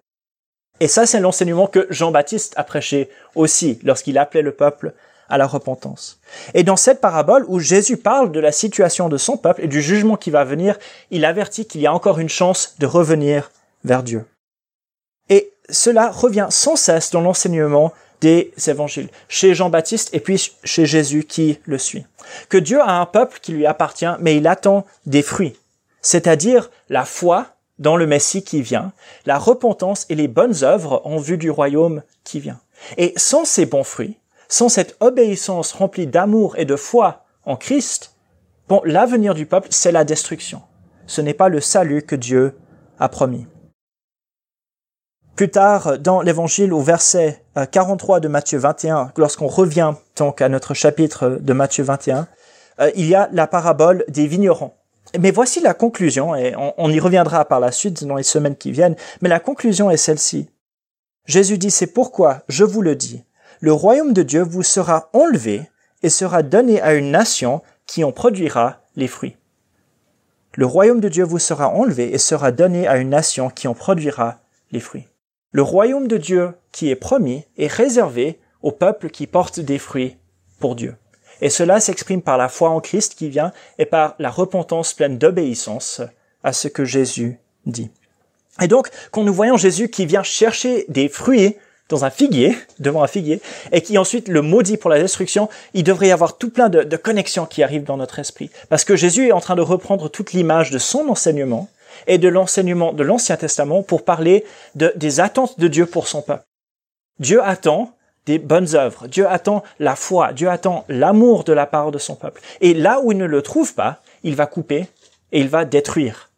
Et 0.81 0.87
ça, 0.87 1.07
c'est 1.07 1.19
l'enseignement 1.19 1.67
que 1.67 1.87
Jean-Baptiste 1.91 2.55
a 2.57 2.63
prêché 2.63 3.11
aussi 3.35 3.81
lorsqu'il 3.83 4.19
appelait 4.19 4.43
le 4.43 4.53
peuple 4.53 4.95
à 5.29 5.37
la 5.37 5.47
repentance. 5.47 6.21
Et 6.55 6.63
dans 6.63 6.77
cette 6.77 7.01
parabole 7.01 7.45
où 7.49 7.59
Jésus 7.59 7.97
parle 7.97 8.33
de 8.33 8.41
la 8.41 8.53
situation 8.53 9.09
de 9.09 9.17
son 9.17 9.37
peuple 9.37 9.65
et 9.65 9.69
du 9.69 9.83
jugement 9.83 10.17
qui 10.17 10.31
va 10.31 10.45
venir, 10.45 10.79
il 11.11 11.25
avertit 11.25 11.67
qu'il 11.67 11.81
y 11.81 11.87
a 11.87 11.93
encore 11.93 12.19
une 12.19 12.29
chance 12.29 12.77
de 12.79 12.87
revenir 12.87 13.51
vers 13.85 14.03
Dieu. 14.03 14.25
Et 15.29 15.53
cela 15.69 16.11
revient 16.11 16.47
sans 16.51 16.77
cesse 16.77 17.11
dans 17.11 17.21
l'enseignement 17.21 17.93
des 18.21 18.53
évangiles, 18.67 19.09
chez 19.29 19.55
Jean-Baptiste 19.55 20.11
et 20.13 20.21
puis 20.21 20.53
chez 20.65 20.87
Jésus 20.87 21.25
qui 21.25 21.59
le 21.65 21.79
suit. 21.79 22.05
Que 22.49 22.59
Dieu 22.59 22.81
a 22.81 23.01
un 23.01 23.07
peuple 23.07 23.39
qui 23.41 23.53
lui 23.53 23.67
appartient, 23.67 24.07
mais 24.21 24.37
il 24.37 24.47
attend 24.47 24.85
des 25.07 25.23
fruits, 25.23 25.57
c'est-à-dire 26.03 26.71
la 26.89 27.05
foi 27.05 27.47
dans 27.79 27.97
le 27.97 28.07
Messie 28.07 28.43
qui 28.43 28.61
vient, 28.61 28.93
la 29.25 29.39
repentance 29.39 30.07
et 30.09 30.15
les 30.15 30.29
bonnes 30.29 30.65
œuvres 30.65 31.01
en 31.05 31.19
vue 31.19 31.39
du 31.39 31.51
royaume 31.51 32.03
qui 32.25 32.41
vient. 32.41 32.61
Et 32.97 33.13
sans 33.17 33.45
ces 33.45 33.67
bons 33.67 33.85
fruits, 33.85 34.19
sans 34.49 34.69
cette 34.69 34.97
obéissance 35.01 35.73
remplie 35.73 36.07
d'amour 36.07 36.57
et 36.59 36.65
de 36.65 36.77
foi 36.77 37.25
en 37.45 37.57
Christ, 37.57 38.15
bon, 38.69 38.81
l'avenir 38.85 39.35
du 39.35 39.47
peuple, 39.47 39.69
c'est 39.71 39.93
la 39.93 40.05
destruction. 40.05 40.63
Ce 41.07 41.21
n'est 41.21 41.35
pas 41.35 41.49
le 41.49 41.61
salut 41.61 42.03
que 42.03 42.17
Dieu 42.17 42.57
a 42.99 43.09
promis. 43.09 43.47
Plus 45.37 45.51
tard, 45.51 45.99
dans 45.99 46.21
l'évangile 46.21 46.73
au 46.73 46.81
verset 46.81 47.45
43 47.67 48.17
euh, 48.17 48.21
de 48.21 48.29
Matthieu 48.29 48.59
21, 48.59 49.13
lorsqu'on 49.17 49.47
revient 49.47 49.95
donc 50.17 50.41
à 50.43 50.49
notre 50.49 50.75
chapitre 50.75 51.39
de 51.41 51.53
Matthieu 51.53 51.85
21, 51.85 52.27
euh, 52.81 52.91
il 52.95 53.07
y 53.07 53.15
a 53.15 53.29
la 53.33 53.47
parabole 53.47 54.05
des 54.09 54.27
vignerons. 54.27 54.73
Mais 55.19 55.31
voici 55.31 55.61
la 55.61 55.73
conclusion, 55.73 56.35
et 56.35 56.55
on, 56.57 56.91
y 56.91 57.01
reviendra 57.01 57.47
par 57.47 57.61
la 57.61 57.73
suite 57.73 58.05
dans 58.05 58.17
les 58.17 58.23
semaines 58.23 58.57
qui 58.57 58.73
viennent, 58.73 58.97
mais 59.23 59.31
la 59.31 59.41
conclusion 59.41 59.91
est 59.91 59.97
celle-ci. 59.97 60.51
Jésus 61.25 61.57
dit, 61.57 61.71
c'est 61.71 61.87
pourquoi 61.87 62.43
je 62.49 62.65
vous 62.65 62.83
le 62.83 62.95
dis, 62.95 63.25
le 63.61 63.73
royaume 63.73 64.13
de 64.13 64.23
Dieu 64.23 64.43
vous 64.43 64.63
sera 64.63 65.09
enlevé 65.15 65.63
et 66.03 66.11
sera 66.11 66.43
donné 66.43 66.81
à 66.83 66.95
une 66.95 67.11
nation 67.11 67.63
qui 67.87 68.05
en 68.05 68.13
produira 68.13 68.83
les 68.97 69.09
fruits. 69.09 69.37
Le 70.55 70.67
royaume 70.67 71.01
de 71.01 71.09
Dieu 71.09 71.25
vous 71.25 71.39
sera 71.39 71.69
enlevé 71.69 72.13
et 72.13 72.19
sera 72.19 72.53
donné 72.53 72.87
à 72.87 72.97
une 72.99 73.11
nation 73.11 73.49
qui 73.49 73.67
en 73.67 73.75
produira 73.75 74.41
les 74.73 74.81
fruits. 74.81 75.09
Le 75.53 75.63
royaume 75.63 76.09
de 76.09 76.19
Dieu 76.19 76.53
qui 76.79 76.91
est 76.91 76.95
promis 76.95 77.43
est 77.57 77.67
réservé 77.67 78.39
au 78.63 78.71
peuple 78.71 79.11
qui 79.11 79.27
porte 79.27 79.59
des 79.59 79.81
fruits 79.81 80.17
pour 80.61 80.77
Dieu. 80.77 80.95
Et 81.41 81.51
cela 81.51 81.81
s'exprime 81.81 82.23
par 82.23 82.39
la 82.39 82.49
foi 82.49 82.71
en 82.71 82.79
Christ 82.79 83.17
qui 83.17 83.29
vient 83.29 83.51
et 83.79 83.85
par 83.85 84.15
la 84.21 84.31
repentance 84.31 84.95
pleine 84.95 85.19
d'obéissance 85.19 86.03
à 86.45 86.53
ce 86.53 86.69
que 86.69 86.85
Jésus 86.85 87.41
dit. 87.67 87.91
Et 88.63 88.69
donc, 88.69 88.91
quand 89.11 89.25
nous 89.25 89.35
voyons 89.35 89.57
Jésus 89.57 89.89
qui 89.89 90.07
vient 90.07 90.23
chercher 90.23 90.85
des 90.89 91.09
fruits 91.09 91.57
dans 91.89 92.05
un 92.05 92.11
figuier, 92.11 92.57
devant 92.79 93.03
un 93.03 93.09
figuier, 93.09 93.43
et 93.73 93.81
qui 93.81 93.99
ensuite 93.99 94.29
le 94.29 94.43
maudit 94.43 94.77
pour 94.77 94.91
la 94.91 95.01
destruction, 95.01 95.49
il 95.75 95.83
devrait 95.83 96.09
y 96.09 96.13
avoir 96.13 96.39
tout 96.39 96.51
plein 96.51 96.69
de, 96.69 96.97
connexions 96.97 97.47
qui 97.47 97.65
arrivent 97.65 97.83
dans 97.83 97.97
notre 97.97 98.21
esprit. 98.21 98.53
Parce 98.69 98.85
que 98.85 98.95
Jésus 98.95 99.27
est 99.27 99.33
en 99.33 99.41
train 99.41 99.57
de 99.57 99.63
reprendre 99.63 100.09
toute 100.09 100.33
l'image 100.33 100.71
de 100.71 100.79
son 100.79 101.09
enseignement 101.09 101.69
et 102.07 102.19
de 102.19 102.29
l'enseignement 102.29 102.93
de 102.93 103.03
l'Ancien 103.03 103.37
Testament 103.37 103.83
pour 103.83 104.05
parler 104.05 104.45
de, 104.77 104.93
des 104.95 105.19
attentes 105.19 105.59
de 105.59 105.67
Dieu 105.67 105.85
pour 105.85 106.07
son 106.07 106.23
peuple. 106.23 106.48
Dieu 107.19 107.43
attend 107.43 107.95
des 108.27 108.39
bonnes 108.39 108.75
œuvres. 108.75 109.09
Dieu 109.09 109.27
attend 109.27 109.63
la 109.79 109.97
foi. 109.97 110.33
Dieu 110.33 110.51
attend 110.51 110.85
l'amour 110.89 111.45
de 111.45 111.53
la 111.53 111.67
part 111.67 111.91
de 111.91 111.99
son 111.99 112.15
peuple. 112.15 112.43
Et 112.61 112.75
là 112.75 113.01
où 113.01 113.13
il 113.13 113.19
ne 113.19 113.25
le 113.25 113.43
trouve 113.43 113.75
pas, 113.75 114.03
il 114.23 114.35
va 114.37 114.47
couper 114.47 114.87
et 115.33 115.41
il 115.41 115.49
va 115.49 115.65
détruire 115.65 116.31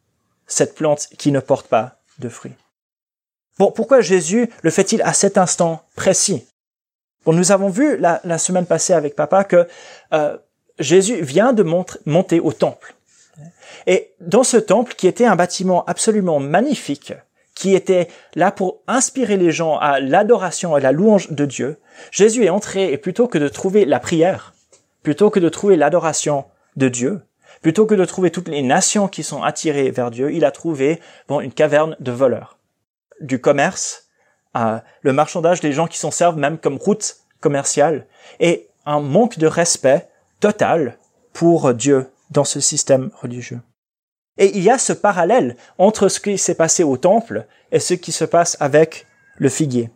cette 0.46 0.74
plante 0.74 1.08
qui 1.18 1.32
ne 1.32 1.40
porte 1.40 1.66
pas 1.66 1.96
de 2.18 2.28
fruits. 2.28 2.54
Bon, 3.58 3.72
pourquoi 3.72 4.00
Jésus 4.00 4.48
le 4.62 4.70
fait-il 4.70 5.02
à 5.02 5.12
cet 5.12 5.36
instant 5.36 5.82
précis? 5.96 6.46
Bon, 7.24 7.32
nous 7.32 7.52
avons 7.52 7.68
vu 7.68 7.98
la, 7.98 8.38
semaine 8.38 8.66
passée 8.66 8.94
avec 8.94 9.14
papa 9.14 9.44
que 9.44 9.66
euh, 10.12 10.38
Jésus 10.78 11.20
vient 11.20 11.52
de 11.52 11.62
monter 12.06 12.40
au 12.40 12.52
temple. 12.52 12.94
Et 13.86 14.12
dans 14.20 14.44
ce 14.44 14.56
temple, 14.56 14.94
qui 14.94 15.06
était 15.06 15.26
un 15.26 15.36
bâtiment 15.36 15.84
absolument 15.86 16.40
magnifique, 16.40 17.12
qui 17.60 17.74
était 17.74 18.08
là 18.34 18.50
pour 18.50 18.80
inspirer 18.86 19.36
les 19.36 19.52
gens 19.52 19.76
à 19.76 20.00
l'adoration 20.00 20.78
et 20.78 20.80
la 20.80 20.92
louange 20.92 21.30
de 21.30 21.44
Dieu, 21.44 21.78
Jésus 22.10 22.46
est 22.46 22.48
entré 22.48 22.90
et 22.90 22.96
plutôt 22.96 23.28
que 23.28 23.36
de 23.36 23.48
trouver 23.48 23.84
la 23.84 24.00
prière, 24.00 24.54
plutôt 25.02 25.28
que 25.28 25.38
de 25.38 25.50
trouver 25.50 25.76
l'adoration 25.76 26.46
de 26.76 26.88
Dieu, 26.88 27.20
plutôt 27.60 27.84
que 27.84 27.94
de 27.94 28.06
trouver 28.06 28.30
toutes 28.30 28.48
les 28.48 28.62
nations 28.62 29.08
qui 29.08 29.22
sont 29.22 29.42
attirées 29.42 29.90
vers 29.90 30.10
Dieu, 30.10 30.32
il 30.32 30.46
a 30.46 30.52
trouvé 30.52 31.00
bon, 31.28 31.40
une 31.40 31.52
caverne 31.52 31.96
de 32.00 32.10
voleurs 32.10 32.56
du 33.20 33.42
commerce, 33.42 34.08
le 34.54 35.12
marchandage 35.12 35.60
des 35.60 35.72
gens 35.72 35.86
qui 35.86 35.98
s'en 35.98 36.10
servent 36.10 36.38
même 36.38 36.56
comme 36.56 36.78
route 36.78 37.16
commerciale, 37.40 38.06
et 38.40 38.68
un 38.86 39.00
manque 39.00 39.36
de 39.36 39.46
respect 39.46 40.08
total 40.40 40.96
pour 41.34 41.74
Dieu 41.74 42.10
dans 42.30 42.44
ce 42.44 42.60
système 42.60 43.10
religieux. 43.20 43.60
Et 44.40 44.56
il 44.56 44.62
y 44.62 44.70
a 44.70 44.78
ce 44.78 44.94
parallèle 44.94 45.54
entre 45.76 46.08
ce 46.08 46.18
qui 46.18 46.38
s'est 46.38 46.54
passé 46.54 46.82
au 46.82 46.96
temple 46.96 47.46
et 47.72 47.78
ce 47.78 47.92
qui 47.94 48.10
se 48.10 48.24
passe 48.24 48.56
avec 48.58 49.06
le 49.36 49.50
figuier. 49.50 49.90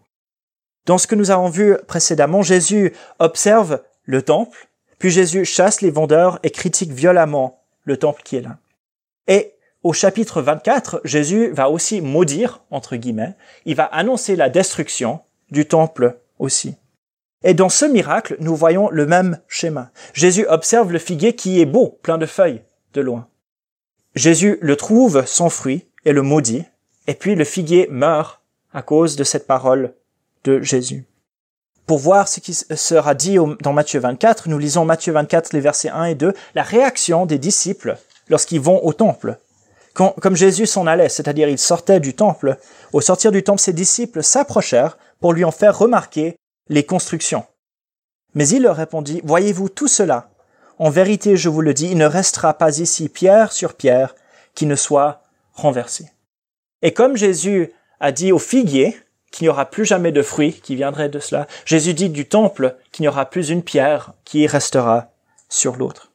Dans 0.85 0.99
ce 0.99 1.07
que 1.07 1.15
nous 1.15 1.31
avons 1.31 1.49
vu 1.49 1.77
précédemment, 1.89 2.43
Jésus 2.43 2.93
observe 3.19 3.83
le 4.05 4.21
temple, 4.21 4.69
puis 4.99 5.11
Jésus 5.11 5.47
chasse 5.47 5.81
les 5.81 5.91
vendeurs 5.91 6.39
et 6.43 6.51
critique 6.51 6.93
violemment 6.93 7.65
le 7.85 7.97
temple 7.97 8.23
qui 8.23 8.37
est 8.37 8.43
là. 8.43 8.59
Et 9.29 9.55
au 9.83 9.95
chapitre 9.95 10.43
24, 10.43 11.01
Jésus 11.05 11.51
va 11.51 11.71
aussi 11.71 12.03
maudire, 12.03 12.63
entre 12.71 12.97
guillemets, 12.97 13.35
il 13.65 13.77
va 13.77 13.85
annoncer 13.85 14.37
la 14.37 14.51
destruction 14.51 15.21
du 15.51 15.67
temple 15.67 16.19
aussi. 16.39 16.77
Et 17.45 17.55
dans 17.55 17.71
ce 17.71 17.87
miracle, 17.87 18.37
nous 18.41 18.57
voyons 18.57 18.91
le 18.91 19.07
même 19.07 19.41
schéma. 19.49 19.91
Jésus 20.13 20.47
observe 20.49 20.93
le 20.93 20.99
figuier 20.99 21.35
qui 21.35 21.63
est 21.63 21.67
beau, 21.67 21.99
plein 22.03 22.19
de 22.19 22.27
feuilles, 22.27 22.63
de 22.93 23.01
loin. 23.01 23.27
Jésus 24.15 24.59
le 24.61 24.77
trouve 24.77 25.27
sans 25.27 25.49
fruit 25.49 25.87
et 26.05 26.13
le 26.13 26.23
maudit, 26.23 26.65
et 27.07 27.15
puis 27.15 27.35
le 27.35 27.45
figuier 27.45 27.89
meurt 27.91 28.41
à 28.73 28.83
cause 28.83 29.17
de 29.17 29.25
cette 29.25 29.47
parole 29.47 29.95
de 30.45 30.61
Jésus. 30.61 31.05
Pour 31.87 31.99
voir 31.99 32.29
ce 32.29 32.41
qui 32.41 32.55
sera 32.55 33.15
dit 33.15 33.37
dans 33.61 33.73
Matthieu 33.73 34.01
24, 34.01 34.49
nous 34.49 34.59
lisons 34.59 34.85
Matthieu 34.85 35.13
24, 35.13 35.53
les 35.53 35.61
versets 35.61 35.91
1 35.91 36.05
et 36.05 36.15
2, 36.15 36.33
la 36.55 36.63
réaction 36.63 37.27
des 37.27 37.39
disciples 37.39 37.97
lorsqu'ils 38.29 38.61
vont 38.61 38.83
au 38.85 38.93
temple 38.93 39.39
comme 39.95 40.37
Jésus 40.37 40.67
s'en 40.67 40.87
allait, 40.87 41.09
c'est-à-dire 41.09 41.49
il 41.49 41.59
sortait 41.59 42.01
du 42.01 42.15
temple, 42.15 42.59
au 42.93 43.01
sortir 43.01 43.31
du 43.33 43.43
temple, 43.43 43.61
ses 43.61 43.73
disciples 43.73 44.23
s'approchèrent 44.23 44.99
pour 45.21 45.33
lui 45.33 45.45
en 45.45 45.53
faire 45.53 45.79
remarquer 45.79 46.37
les 46.69 46.85
constructions. 46.85 47.45
Mais 48.35 48.49
il 48.49 48.63
leur 48.63 48.77
répondit, 48.77 49.21
Voyez-vous 49.25 49.69
tout 49.69 49.89
cela? 49.89 50.31
En 50.79 50.91
vérité, 50.91 51.37
je 51.37 51.49
vous 51.49 51.61
le 51.61 51.75
dis, 51.75 51.89
il 51.91 51.99
ne 51.99 52.07
restera 52.07 52.55
pas 52.55 52.79
ici 52.79 53.09
pierre 53.09 53.53
sur 53.53 53.75
pierre 53.75 54.15
qui 54.55 54.67
ne 54.67 54.75
soit 54.75 55.23
renversé. 55.53 56.11
Et 56.83 56.93
comme 56.93 57.17
Jésus 57.17 57.73
a 58.01 58.13
dit 58.13 58.33
au 58.33 58.39
figuier 58.39 58.97
qu'il 59.31 59.47
n'y 59.47 59.49
aura 59.49 59.67
plus 59.67 59.85
jamais 59.85 60.13
de 60.13 60.23
fruits 60.23 60.61
qui 60.63 60.77
viendraient 60.77 61.09
de 61.09 61.19
cela, 61.19 61.47
Jésus 61.65 61.95
dit 61.95 62.09
du 62.09 62.27
temple 62.27 62.77
qu'il 62.93 63.05
n'y 63.05 63.09
aura 63.09 63.27
plus 63.27 63.51
une 63.51 63.63
pierre 63.63 64.13
qui 64.25 64.47
restera 64.47 65.13
sur 65.49 65.77
l'autre. 65.77 66.13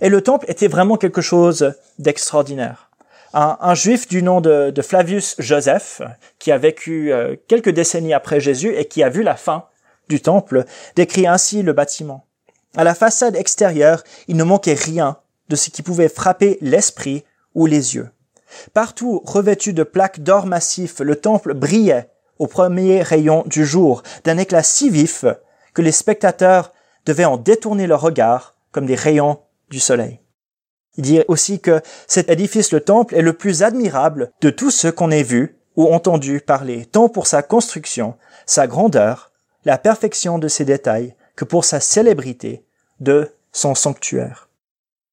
Et 0.00 0.08
le 0.08 0.22
temple 0.22 0.46
était 0.48 0.68
vraiment 0.68 0.96
quelque 0.96 1.20
chose 1.20 1.74
d'extraordinaire 1.98 2.88
un, 3.32 3.74
juif 3.74 4.08
du 4.08 4.22
nom 4.22 4.40
de, 4.40 4.72
Flavius 4.82 5.36
Joseph, 5.38 6.02
qui 6.38 6.50
a 6.52 6.58
vécu 6.58 7.12
euh, 7.12 7.36
quelques 7.48 7.70
décennies 7.70 8.14
après 8.14 8.40
Jésus 8.40 8.74
et 8.74 8.86
qui 8.86 9.02
a 9.02 9.08
vu 9.08 9.22
la 9.22 9.36
fin 9.36 9.66
du 10.08 10.20
temple, 10.20 10.64
décrit 10.96 11.26
ainsi 11.26 11.62
le 11.62 11.72
bâtiment. 11.72 12.26
À 12.76 12.84
la 12.84 12.94
façade 12.94 13.36
extérieure, 13.36 14.04
il 14.28 14.36
ne 14.36 14.44
manquait 14.44 14.74
rien 14.74 15.18
de 15.48 15.56
ce 15.56 15.70
qui 15.70 15.82
pouvait 15.82 16.08
frapper 16.08 16.58
l'esprit 16.60 17.24
ou 17.54 17.66
les 17.66 17.94
yeux. 17.94 18.10
Partout 18.72 19.22
revêtu 19.24 19.72
de 19.72 19.82
plaques 19.82 20.20
d'or 20.20 20.46
massif, 20.46 21.00
le 21.00 21.16
temple 21.16 21.54
brillait 21.54 22.10
au 22.38 22.46
premier 22.46 23.02
rayon 23.02 23.42
du 23.46 23.64
jour, 23.64 24.02
d'un 24.24 24.38
éclat 24.38 24.62
si 24.62 24.90
vif 24.90 25.24
que 25.74 25.82
les 25.82 25.92
spectateurs 25.92 26.72
devaient 27.04 27.24
en 27.24 27.36
détourner 27.36 27.86
leur 27.86 28.00
regard 28.00 28.54
comme 28.70 28.86
des 28.86 28.94
rayons 28.94 29.40
du 29.70 29.80
soleil. 29.80 30.20
Il 30.96 31.02
dit 31.02 31.20
aussi 31.28 31.60
que 31.60 31.80
cet 32.06 32.28
édifice, 32.30 32.72
le 32.72 32.80
temple, 32.80 33.14
est 33.14 33.22
le 33.22 33.32
plus 33.32 33.62
admirable 33.62 34.32
de 34.40 34.50
tous 34.50 34.70
ceux 34.70 34.92
qu'on 34.92 35.10
ait 35.10 35.22
vus 35.22 35.56
ou 35.76 35.86
entendu 35.92 36.40
parler, 36.40 36.86
tant 36.86 37.08
pour 37.08 37.26
sa 37.26 37.42
construction, 37.42 38.16
sa 38.46 38.66
grandeur, 38.66 39.30
la 39.64 39.78
perfection 39.78 40.38
de 40.38 40.48
ses 40.48 40.64
détails, 40.64 41.14
que 41.38 41.44
pour 41.44 41.64
sa 41.64 41.78
célébrité 41.78 42.64
de 42.98 43.32
son 43.52 43.76
sanctuaire. 43.76 44.48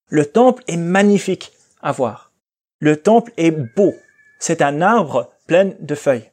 Le 0.08 0.25
temple 0.25 0.63
est 0.67 0.75
magnifique 0.75 1.51
à 1.84 1.91
voir. 1.91 2.32
Le 2.79 3.00
temple 3.00 3.32
est 3.38 3.51
beau. 3.51 3.94
C'est 4.39 4.63
un 4.63 4.82
arbre 4.82 5.29
plein 5.46 5.74
de 5.79 5.94
feuilles. 5.94 6.32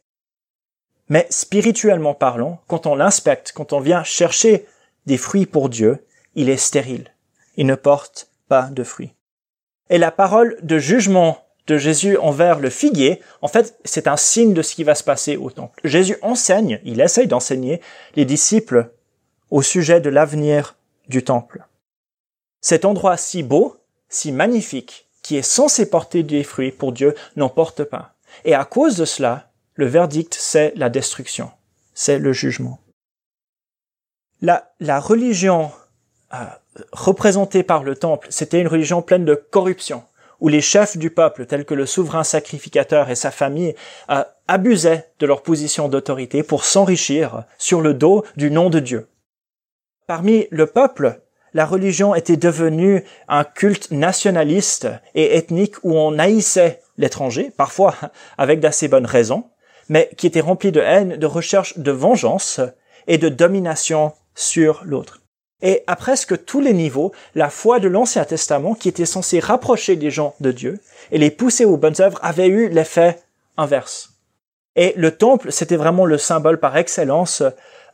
Mais 1.10 1.26
spirituellement 1.28 2.14
parlant, 2.14 2.62
quand 2.68 2.86
on 2.86 2.94
l'inspecte, 2.94 3.52
quand 3.54 3.74
on 3.74 3.80
vient 3.80 4.02
chercher 4.02 4.64
des 5.04 5.18
fruits 5.18 5.44
pour 5.44 5.68
Dieu, 5.68 6.06
il 6.36 6.48
est 6.48 6.56
stérile. 6.56 7.12
Il 7.58 7.66
ne 7.66 7.74
porte 7.74 8.30
pas 8.48 8.70
de 8.70 8.84
fruits. 8.84 9.12
Et 9.90 9.98
la 9.98 10.10
parole 10.10 10.56
de 10.62 10.78
jugement 10.78 11.44
de 11.66 11.76
Jésus 11.76 12.16
envers 12.16 12.60
le 12.60 12.70
figuier, 12.70 13.20
en 13.42 13.48
fait, 13.48 13.78
c'est 13.84 14.08
un 14.08 14.16
signe 14.16 14.54
de 14.54 14.62
ce 14.62 14.74
qui 14.74 14.84
va 14.84 14.94
se 14.94 15.04
passer 15.04 15.36
au 15.36 15.50
temple. 15.50 15.78
Jésus 15.84 16.16
enseigne, 16.22 16.80
il 16.82 16.98
essaye 17.02 17.26
d'enseigner 17.26 17.82
les 18.16 18.24
disciples 18.24 18.90
au 19.52 19.60
sujet 19.60 20.00
de 20.00 20.08
l'avenir 20.08 20.76
du 21.08 21.22
temple. 21.22 21.66
Cet 22.62 22.86
endroit 22.86 23.18
si 23.18 23.42
beau, 23.42 23.76
si 24.08 24.32
magnifique, 24.32 25.10
qui 25.20 25.36
est 25.36 25.42
censé 25.42 25.88
porter 25.88 26.22
des 26.22 26.42
fruits 26.42 26.72
pour 26.72 26.90
Dieu, 26.90 27.14
n'en 27.36 27.50
porte 27.50 27.84
pas. 27.84 28.14
Et 28.46 28.54
à 28.54 28.64
cause 28.64 28.96
de 28.96 29.04
cela, 29.04 29.50
le 29.74 29.86
verdict, 29.86 30.34
c'est 30.40 30.72
la 30.74 30.88
destruction, 30.88 31.50
c'est 31.92 32.18
le 32.18 32.32
jugement. 32.32 32.80
La, 34.40 34.64
religion 35.00 35.70
euh, 36.32 36.38
représentée 36.92 37.62
par 37.62 37.84
le 37.84 37.94
temple, 37.94 38.28
c'était 38.30 38.60
une 38.60 38.68
religion 38.68 39.02
pleine 39.02 39.26
de 39.26 39.34
corruption, 39.34 40.02
où 40.40 40.48
les 40.48 40.62
chefs 40.62 40.96
du 40.96 41.10
peuple, 41.10 41.44
tels 41.44 41.66
que 41.66 41.74
le 41.74 41.84
souverain 41.84 42.24
sacrificateur 42.24 43.10
et 43.10 43.14
sa 43.14 43.30
famille, 43.30 43.74
euh, 44.10 44.24
abusaient 44.48 45.10
de 45.18 45.26
leur 45.26 45.42
position 45.42 45.88
d'autorité 45.88 46.42
pour 46.42 46.64
s'enrichir 46.64 47.44
sur 47.58 47.82
le 47.82 47.92
dos 47.92 48.24
du 48.36 48.50
nom 48.50 48.70
de 48.70 48.80
Dieu. 48.80 49.08
Parmi 50.06 50.46
le 50.50 50.66
peuple, 50.66 51.20
la 51.54 51.66
religion 51.66 52.14
était 52.14 52.36
devenue 52.36 53.04
un 53.28 53.44
culte 53.44 53.90
nationaliste 53.90 54.88
et 55.14 55.36
ethnique 55.36 55.76
où 55.84 55.96
on 55.96 56.18
haïssait 56.18 56.80
l'étranger, 56.98 57.52
parfois 57.56 57.94
avec 58.38 58.60
d'assez 58.60 58.88
bonnes 58.88 59.06
raisons, 59.06 59.44
mais 59.88 60.10
qui 60.16 60.26
était 60.26 60.40
rempli 60.40 60.72
de 60.72 60.80
haine, 60.80 61.16
de 61.16 61.26
recherche 61.26 61.78
de 61.78 61.90
vengeance 61.90 62.60
et 63.06 63.18
de 63.18 63.28
domination 63.28 64.12
sur 64.34 64.82
l'autre. 64.84 65.20
Et 65.60 65.84
à 65.86 65.94
presque 65.94 66.44
tous 66.44 66.60
les 66.60 66.72
niveaux, 66.72 67.12
la 67.34 67.48
foi 67.48 67.78
de 67.78 67.86
l'Ancien 67.86 68.24
Testament, 68.24 68.74
qui 68.74 68.88
était 68.88 69.06
censée 69.06 69.38
rapprocher 69.38 69.94
les 69.94 70.10
gens 70.10 70.34
de 70.40 70.50
Dieu 70.50 70.80
et 71.12 71.18
les 71.18 71.30
pousser 71.30 71.64
aux 71.64 71.76
bonnes 71.76 72.00
œuvres, 72.00 72.18
avait 72.22 72.48
eu 72.48 72.68
l'effet 72.68 73.20
inverse. 73.56 74.10
Et 74.74 74.92
le 74.96 75.16
temple, 75.16 75.52
c'était 75.52 75.76
vraiment 75.76 76.06
le 76.06 76.18
symbole 76.18 76.58
par 76.58 76.76
excellence, 76.76 77.42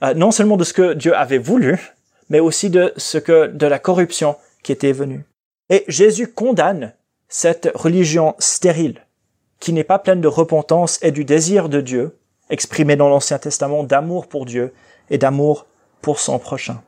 euh, 0.03 0.15
non 0.15 0.31
seulement 0.31 0.57
de 0.57 0.65
ce 0.65 0.73
que 0.73 0.95
Dieu 0.95 1.15
avait 1.15 1.39
voulu, 1.39 1.79
mais 2.29 2.41
aussi 2.41 2.71
de 2.71 2.93
ce 2.97 3.19
que, 3.19 3.47
de 3.47 3.67
la 3.67 3.79
corruption 3.79 4.37
qui 4.63 4.73
était 4.73 4.93
venue. 4.93 5.25
Et 5.71 5.85
Jésus 5.89 6.29
condamne 6.29 6.95
cette 7.29 7.71
religion 7.75 8.35
stérile, 8.39 9.07
qui 9.61 9.73
n'est 9.73 9.85
pas 9.85 9.99
pleine 9.99 10.21
de 10.21 10.29
repentance 10.29 10.99
et 11.03 11.13
du 11.13 11.25
désir 11.25 11.69
de 11.69 11.81
Dieu, 11.81 12.19
exprimé 12.51 12.97
dans 12.97 13.09
l'Ancien 13.09 13.39
Testament 13.39 13.85
d'amour 13.85 14.29
pour 14.29 14.47
Dieu 14.47 14.73
et 15.11 15.19
d'amour 15.19 15.67
pour 16.01 16.21
son 16.21 16.39
prochain. 16.39 16.83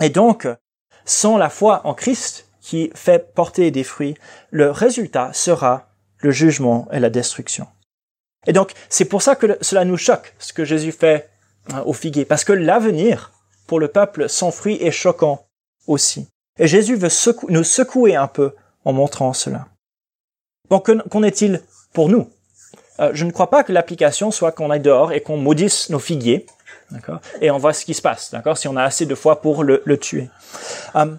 Et 0.00 0.10
donc, 0.10 0.48
sans 1.04 1.36
la 1.36 1.48
foi 1.48 1.82
en 1.84 1.94
Christ 1.94 2.48
qui 2.60 2.90
fait 2.94 3.34
porter 3.34 3.70
des 3.70 3.84
fruits, 3.84 4.16
le 4.50 4.70
résultat 4.70 5.32
sera 5.32 5.88
le 6.18 6.30
jugement 6.30 6.88
et 6.92 7.00
la 7.00 7.10
destruction. 7.10 7.66
Et 8.46 8.52
donc, 8.52 8.72
c'est 8.88 9.04
pour 9.04 9.22
ça 9.22 9.36
que 9.36 9.58
cela 9.60 9.84
nous 9.84 9.96
choque, 9.96 10.34
ce 10.38 10.52
que 10.52 10.64
Jésus 10.64 10.92
fait 10.92 11.28
hein, 11.72 11.82
au 11.86 11.92
figuier, 11.92 12.24
parce 12.24 12.44
que 12.44 12.52
l'avenir 12.52 13.31
pour 13.66 13.80
le 13.80 13.88
peuple 13.88 14.28
sans 14.28 14.50
fruit 14.50 14.78
est 14.80 14.90
choquant 14.90 15.46
aussi. 15.86 16.28
Et 16.58 16.68
Jésus 16.68 16.96
veut 16.96 17.08
nous 17.48 17.64
secouer 17.64 18.16
un 18.16 18.28
peu 18.28 18.54
en 18.84 18.92
montrant 18.92 19.32
cela. 19.32 19.66
Bon, 20.68 20.80
qu'en 20.80 21.22
est-il 21.22 21.62
pour 21.92 22.08
nous? 22.08 22.30
Euh, 23.00 23.10
Je 23.14 23.24
ne 23.24 23.30
crois 23.30 23.50
pas 23.50 23.64
que 23.64 23.72
l'application 23.72 24.30
soit 24.30 24.52
qu'on 24.52 24.70
aille 24.70 24.80
dehors 24.80 25.12
et 25.12 25.20
qu'on 25.20 25.36
maudisse 25.36 25.90
nos 25.90 25.98
figuiers, 25.98 26.46
d'accord 26.90 27.20
Et 27.40 27.50
on 27.50 27.58
voit 27.58 27.72
ce 27.72 27.84
qui 27.84 27.94
se 27.94 28.02
passe, 28.02 28.30
d'accord 28.30 28.58
Si 28.58 28.68
on 28.68 28.76
a 28.76 28.82
assez 28.82 29.06
de 29.06 29.14
foi 29.14 29.40
pour 29.40 29.64
le, 29.64 29.98
tuer. 29.98 30.28
Euh, 30.94 31.14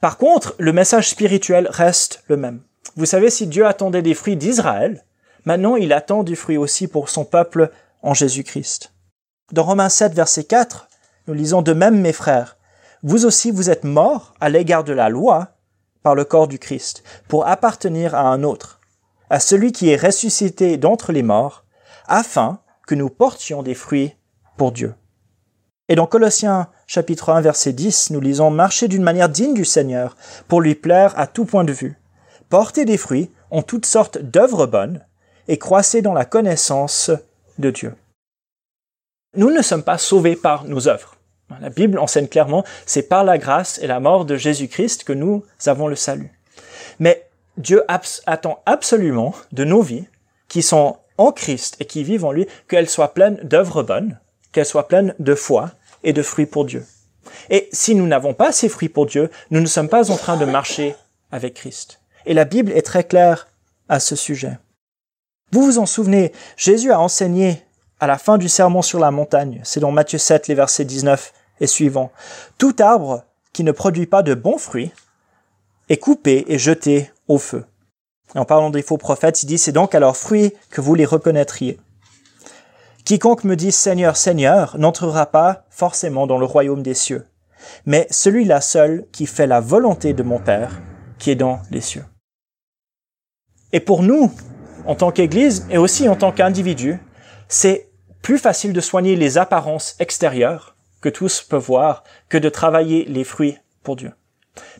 par 0.00 0.16
contre, 0.16 0.54
le 0.58 0.72
message 0.72 1.08
spirituel 1.08 1.68
reste 1.70 2.22
le 2.28 2.36
même. 2.36 2.60
Vous 2.96 3.06
savez, 3.06 3.30
si 3.30 3.46
Dieu 3.46 3.66
attendait 3.66 4.02
des 4.02 4.14
fruits 4.14 4.36
d'Israël, 4.36 5.04
maintenant 5.44 5.76
il 5.76 5.92
attend 5.92 6.22
du 6.22 6.36
fruit 6.36 6.56
aussi 6.56 6.88
pour 6.88 7.08
son 7.08 7.24
peuple 7.24 7.70
en 8.02 8.14
Jésus-Christ. 8.14 8.92
Dans 9.52 9.64
Romains 9.64 9.88
7, 9.88 10.12
verset 10.14 10.44
4, 10.44 10.88
nous 11.28 11.34
lisons 11.34 11.60
de 11.60 11.74
même, 11.74 12.00
mes 12.00 12.14
frères, 12.14 12.56
vous 13.02 13.26
aussi 13.26 13.50
vous 13.50 13.68
êtes 13.68 13.84
morts 13.84 14.34
à 14.40 14.48
l'égard 14.48 14.82
de 14.82 14.94
la 14.94 15.10
loi 15.10 15.48
par 16.02 16.14
le 16.14 16.24
corps 16.24 16.48
du 16.48 16.58
Christ, 16.58 17.02
pour 17.28 17.46
appartenir 17.46 18.14
à 18.14 18.22
un 18.22 18.42
autre, 18.42 18.80
à 19.28 19.38
celui 19.38 19.72
qui 19.72 19.90
est 19.90 20.02
ressuscité 20.02 20.78
d'entre 20.78 21.12
les 21.12 21.22
morts, 21.22 21.64
afin 22.06 22.60
que 22.86 22.94
nous 22.94 23.10
portions 23.10 23.62
des 23.62 23.74
fruits 23.74 24.16
pour 24.56 24.72
Dieu. 24.72 24.94
Et 25.88 25.96
dans 25.96 26.06
Colossiens 26.06 26.68
chapitre 26.86 27.30
1 27.30 27.42
verset 27.42 27.74
10, 27.74 28.10
nous 28.10 28.20
lisons 28.20 28.50
Marchez 28.50 28.88
d'une 28.88 29.02
manière 29.02 29.28
digne 29.28 29.54
du 29.54 29.66
Seigneur, 29.66 30.16
pour 30.48 30.62
lui 30.62 30.74
plaire 30.74 31.12
à 31.18 31.26
tout 31.26 31.44
point 31.44 31.64
de 31.64 31.72
vue. 31.72 32.00
Portez 32.48 32.86
des 32.86 32.96
fruits 32.96 33.30
en 33.50 33.60
toutes 33.60 33.86
sortes 33.86 34.16
d'œuvres 34.16 34.66
bonnes, 34.66 35.04
et 35.46 35.58
croissez 35.58 36.00
dans 36.00 36.14
la 36.14 36.24
connaissance 36.24 37.10
de 37.58 37.70
Dieu. 37.70 37.94
Nous 39.36 39.50
ne 39.50 39.60
sommes 39.60 39.82
pas 39.82 39.98
sauvés 39.98 40.36
par 40.36 40.64
nos 40.64 40.88
œuvres. 40.88 41.17
La 41.60 41.70
Bible 41.70 41.98
enseigne 41.98 42.28
clairement, 42.28 42.64
c'est 42.86 43.08
par 43.08 43.24
la 43.24 43.38
grâce 43.38 43.78
et 43.82 43.86
la 43.86 44.00
mort 44.00 44.24
de 44.24 44.36
Jésus-Christ 44.36 45.04
que 45.04 45.12
nous 45.12 45.44
avons 45.66 45.88
le 45.88 45.96
salut. 45.96 46.30
Mais 46.98 47.26
Dieu 47.56 47.84
attend 47.88 48.62
absolument 48.66 49.34
de 49.52 49.64
nos 49.64 49.82
vies, 49.82 50.06
qui 50.48 50.62
sont 50.62 50.98
en 51.16 51.32
Christ 51.32 51.76
et 51.80 51.84
qui 51.84 52.04
vivent 52.04 52.24
en 52.24 52.32
lui, 52.32 52.46
qu'elles 52.68 52.88
soient 52.88 53.14
pleines 53.14 53.40
d'œuvres 53.42 53.82
bonnes, 53.82 54.18
qu'elles 54.52 54.66
soient 54.66 54.88
pleines 54.88 55.14
de 55.18 55.34
foi 55.34 55.72
et 56.04 56.12
de 56.12 56.22
fruits 56.22 56.46
pour 56.46 56.64
Dieu. 56.64 56.86
Et 57.50 57.68
si 57.72 57.94
nous 57.94 58.06
n'avons 58.06 58.34
pas 58.34 58.52
ces 58.52 58.68
fruits 58.68 58.88
pour 58.88 59.06
Dieu, 59.06 59.30
nous 59.50 59.60
ne 59.60 59.66
sommes 59.66 59.88
pas 59.88 60.10
en 60.10 60.16
train 60.16 60.36
de 60.36 60.44
marcher 60.44 60.94
avec 61.32 61.54
Christ. 61.54 62.00
Et 62.26 62.34
la 62.34 62.44
Bible 62.44 62.72
est 62.72 62.82
très 62.82 63.04
claire 63.04 63.48
à 63.88 64.00
ce 64.00 64.16
sujet. 64.16 64.58
Vous 65.50 65.62
vous 65.62 65.78
en 65.78 65.86
souvenez, 65.86 66.32
Jésus 66.56 66.92
a 66.92 67.00
enseigné 67.00 67.62
à 68.00 68.06
la 68.06 68.18
fin 68.18 68.38
du 68.38 68.48
sermon 68.48 68.82
sur 68.82 69.00
la 69.00 69.10
montagne, 69.10 69.60
c'est 69.64 69.80
dans 69.80 69.90
Matthieu 69.90 70.18
7, 70.18 70.46
les 70.46 70.54
versets 70.54 70.84
19 70.84 71.32
et 71.60 71.66
suivants. 71.66 72.12
Tout 72.58 72.76
arbre 72.80 73.24
qui 73.52 73.64
ne 73.64 73.72
produit 73.72 74.06
pas 74.06 74.22
de 74.22 74.34
bons 74.34 74.58
fruits 74.58 74.92
est 75.88 75.96
coupé 75.96 76.44
et 76.48 76.58
jeté 76.58 77.10
au 77.28 77.38
feu. 77.38 77.64
en 78.34 78.44
parlant 78.44 78.70
des 78.70 78.82
faux 78.82 78.98
prophètes, 78.98 79.42
il 79.42 79.46
dit, 79.46 79.58
c'est 79.58 79.72
donc 79.72 79.94
à 79.94 80.00
leurs 80.00 80.16
fruits 80.16 80.52
que 80.70 80.80
vous 80.80 80.94
les 80.94 81.06
reconnaîtriez. 81.06 81.78
Quiconque 83.04 83.44
me 83.44 83.56
dit 83.56 83.72
Seigneur, 83.72 84.18
Seigneur 84.18 84.76
n'entrera 84.76 85.24
pas 85.24 85.64
forcément 85.70 86.26
dans 86.26 86.36
le 86.36 86.44
royaume 86.44 86.82
des 86.82 86.92
cieux, 86.92 87.24
mais 87.86 88.06
celui-là 88.10 88.60
seul 88.60 89.06
qui 89.12 89.24
fait 89.24 89.46
la 89.46 89.60
volonté 89.60 90.12
de 90.12 90.22
mon 90.22 90.38
Père 90.38 90.82
qui 91.18 91.30
est 91.30 91.34
dans 91.34 91.60
les 91.70 91.80
cieux. 91.80 92.04
Et 93.72 93.80
pour 93.80 94.02
nous, 94.02 94.30
en 94.86 94.94
tant 94.94 95.10
qu'Église 95.10 95.66
et 95.70 95.78
aussi 95.78 96.06
en 96.08 96.16
tant 96.16 96.32
qu'individu, 96.32 97.00
c'est 97.48 97.88
plus 98.20 98.38
facile 98.38 98.74
de 98.74 98.80
soigner 98.80 99.16
les 99.16 99.38
apparences 99.38 99.96
extérieures 100.00 100.76
que 101.00 101.08
tous 101.08 101.42
peuvent 101.42 101.62
voir 101.62 102.04
que 102.28 102.38
de 102.38 102.48
travailler 102.48 103.04
les 103.04 103.24
fruits 103.24 103.58
pour 103.82 103.96
Dieu. 103.96 104.12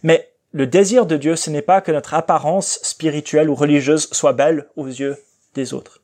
Mais 0.02 0.31
le 0.52 0.66
désir 0.66 1.07
de 1.07 1.16
Dieu, 1.16 1.37
ce 1.37 1.50
n'est 1.50 1.62
pas 1.62 1.81
que 1.81 1.92
notre 1.92 2.14
apparence 2.14 2.78
spirituelle 2.83 3.50
ou 3.50 3.54
religieuse 3.54 4.09
soit 4.12 4.33
belle 4.33 4.68
aux 4.76 4.87
yeux 4.87 5.16
des 5.54 5.74
autres. 5.74 6.02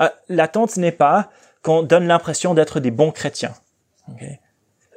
Euh, 0.00 0.08
l'attente 0.28 0.76
n'est 0.76 0.92
pas 0.92 1.30
qu'on 1.62 1.82
donne 1.82 2.06
l'impression 2.06 2.54
d'être 2.54 2.80
des 2.80 2.90
bons 2.90 3.12
chrétiens. 3.12 3.54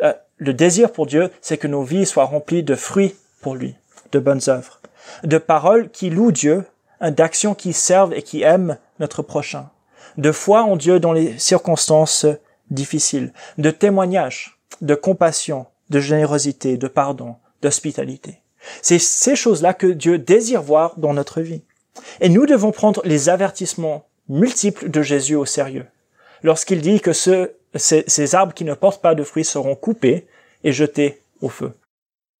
Euh, 0.02 0.14
le 0.38 0.54
désir 0.54 0.92
pour 0.92 1.06
Dieu, 1.06 1.32
c'est 1.42 1.58
que 1.58 1.68
nos 1.68 1.84
vies 1.84 2.06
soient 2.06 2.26
remplies 2.26 2.64
de 2.64 2.76
fruits 2.76 3.16
pour 3.42 3.56
lui, 3.56 3.76
de 4.12 4.20
bonnes 4.20 4.42
œuvres, 4.48 4.82
de 5.24 5.38
paroles 5.38 5.90
qui 5.90 6.10
louent 6.10 6.32
Dieu, 6.32 6.66
hein, 7.00 7.12
d'actions 7.12 7.56
qui 7.56 7.74
servent 7.74 8.14
et 8.14 8.24
qui 8.24 8.42
aiment 8.42 8.78
notre 9.00 9.22
prochain, 9.22 9.70
de 10.18 10.32
foi 10.32 10.64
en 10.64 10.76
Dieu 10.76 11.00
dans 11.00 11.14
les 11.14 11.38
circonstances 11.38 12.26
difficiles, 12.70 13.32
de 13.58 13.72
témoignages, 13.72 14.57
de 14.82 14.96
compassion, 14.96 15.66
de 15.90 16.00
générosité, 16.00 16.78
de 16.78 16.88
pardon, 16.88 17.36
d'hospitalité. 17.62 18.42
C'est 18.82 19.00
ces 19.00 19.36
choses-là 19.36 19.74
que 19.74 19.88
Dieu 19.88 20.18
désire 20.18 20.62
voir 20.62 20.98
dans 20.98 21.14
notre 21.14 21.42
vie. 21.42 21.64
Et 22.22 22.30
nous 22.30 22.46
devons 22.46 22.72
prendre 22.72 23.02
les 23.06 23.30
avertissements 23.30 24.08
multiples 24.28 24.90
de 24.90 25.02
Jésus 25.02 25.36
au 25.36 25.46
sérieux 25.46 25.88
lorsqu'il 26.44 26.82
dit 26.82 27.00
que 27.00 27.14
ces, 27.14 28.36
arbres 28.36 28.54
qui 28.54 28.64
ne 28.64 28.74
portent 28.74 29.02
pas 29.02 29.16
de 29.16 29.24
fruits 29.24 29.46
seront 29.46 29.76
coupés 29.76 30.28
et 30.64 30.72
jetés 30.72 31.22
au 31.42 31.50
feu. 31.50 31.74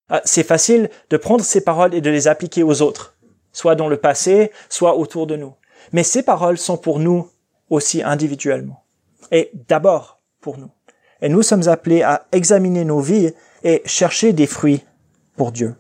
Ah, 0.10 0.22
c'est 0.24 0.44
facile 0.44 0.90
de 1.10 1.18
prendre 1.18 1.44
ces 1.44 1.62
paroles 1.62 1.94
et 1.94 2.02
de 2.02 2.10
les 2.10 2.28
appliquer 2.28 2.64
aux 2.64 2.82
autres, 2.82 3.16
soit 3.52 3.76
dans 3.76 3.90
le 3.90 3.98
passé, 3.98 4.52
soit 4.70 4.96
autour 4.96 5.28
de 5.28 5.36
nous. 5.36 5.54
Mais 5.92 6.04
ces 6.04 6.24
paroles 6.24 6.58
sont 6.58 6.78
pour 6.78 7.00
nous 7.00 7.30
aussi 7.70 8.02
individuellement. 8.02 8.84
Et 9.32 9.52
d'abord 9.68 10.22
pour 10.40 10.58
nous. 10.58 10.72
Et 11.22 11.30
nous 11.30 11.42
sommes 11.42 11.68
appelés 11.68 12.02
à 12.02 12.26
examiner 12.32 12.86
nos 12.86 13.00
vies 13.00 13.34
et 13.64 13.82
chercher 13.86 14.34
des 14.34 14.48
fruits 14.48 14.84
pour 15.36 15.52
Dieu. 15.52 15.76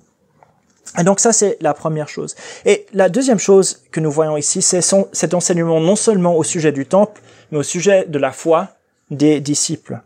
Et 0.97 1.04
donc 1.04 1.19
ça, 1.19 1.34
c'est 1.34 1.58
la 1.62 1.73
première 1.73 2.10
chose. 2.10 2.36
Et 2.65 2.86
la 2.93 3.10
deuxième 3.10 3.39
chose 3.39 3.84
que 3.91 4.00
nous 4.00 4.12
voyons 4.12 4.38
ici, 4.38 4.62
c'est 4.62 4.82
cet 4.82 5.34
enseignement 5.34 5.80
non 5.80 5.95
seulement 5.95 6.36
au 6.36 6.43
sujet 6.43 6.71
du 6.71 6.86
temple, 6.86 7.21
mais 7.52 7.58
au 7.58 7.63
sujet 7.63 8.06
de 8.06 8.17
la 8.17 8.32
foi 8.32 8.69
des 9.12 9.39
disciples. 9.39 10.00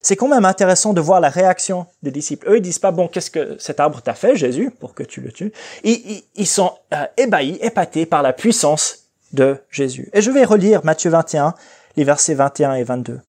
C'est 0.00 0.16
quand 0.16 0.28
même 0.28 0.44
intéressant 0.44 0.92
de 0.92 1.00
voir 1.00 1.20
la 1.20 1.28
réaction 1.28 1.86
des 2.02 2.10
disciples. 2.10 2.48
Eux, 2.48 2.58
ils 2.58 2.62
disent 2.62 2.78
pas, 2.78 2.92
bon, 2.92 3.08
qu'est-ce 3.08 3.30
que 3.30 3.56
cet 3.58 3.80
arbre 3.80 4.00
t'a 4.00 4.14
fait, 4.14 4.36
Jésus, 4.36 4.70
pour 4.70 4.94
que 4.94 5.02
tu 5.02 5.20
le 5.20 5.32
tues. 5.32 5.52
Ils, 5.82 6.22
ils, 6.34 6.46
sont 6.46 6.72
euh, 6.94 7.06
ébahis, 7.16 7.58
épatés 7.60 8.06
par 8.06 8.22
la 8.22 8.32
puissance 8.32 9.08
de 9.32 9.56
Jésus. 9.70 10.08
Et 10.12 10.22
je 10.22 10.30
vais 10.30 10.44
relire 10.44 10.84
Matthieu 10.84 11.10
21, 11.10 11.54
les 11.96 12.04
versets 12.04 12.34
21 12.34 12.74
et 12.74 12.84
22. 12.84 13.20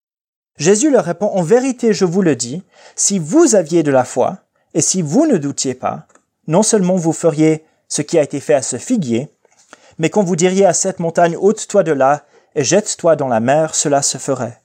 Jésus 0.57 0.89
leur 0.89 1.05
répond, 1.05 1.27
en 1.27 1.43
vérité, 1.43 1.93
je 1.93 2.05
vous 2.05 2.21
le 2.21 2.35
dis, 2.35 2.63
si 2.95 3.19
vous 3.19 3.55
aviez 3.55 3.83
de 3.83 3.91
la 3.91 4.05
foi, 4.05 4.39
et 4.73 4.81
si 4.81 5.01
vous 5.01 5.25
ne 5.25 5.37
doutiez 5.37 5.75
pas, 5.75 6.07
non 6.47 6.63
seulement 6.63 6.95
vous 6.95 7.13
feriez 7.13 7.63
ce 7.87 8.01
qui 8.01 8.17
a 8.17 8.23
été 8.23 8.39
fait 8.39 8.53
à 8.53 8.61
ce 8.61 8.77
figuier, 8.77 9.29
mais 9.99 10.09
quand 10.09 10.23
vous 10.23 10.35
diriez 10.35 10.65
à 10.65 10.73
cette 10.73 10.99
montagne, 10.99 11.37
ôte-toi 11.37 11.83
de 11.83 11.91
là 11.91 12.25
et 12.55 12.63
jette-toi 12.63 13.15
dans 13.15 13.27
la 13.27 13.39
mer, 13.39 13.75
cela 13.75 14.01
se 14.01 14.17
ferait. 14.17 14.61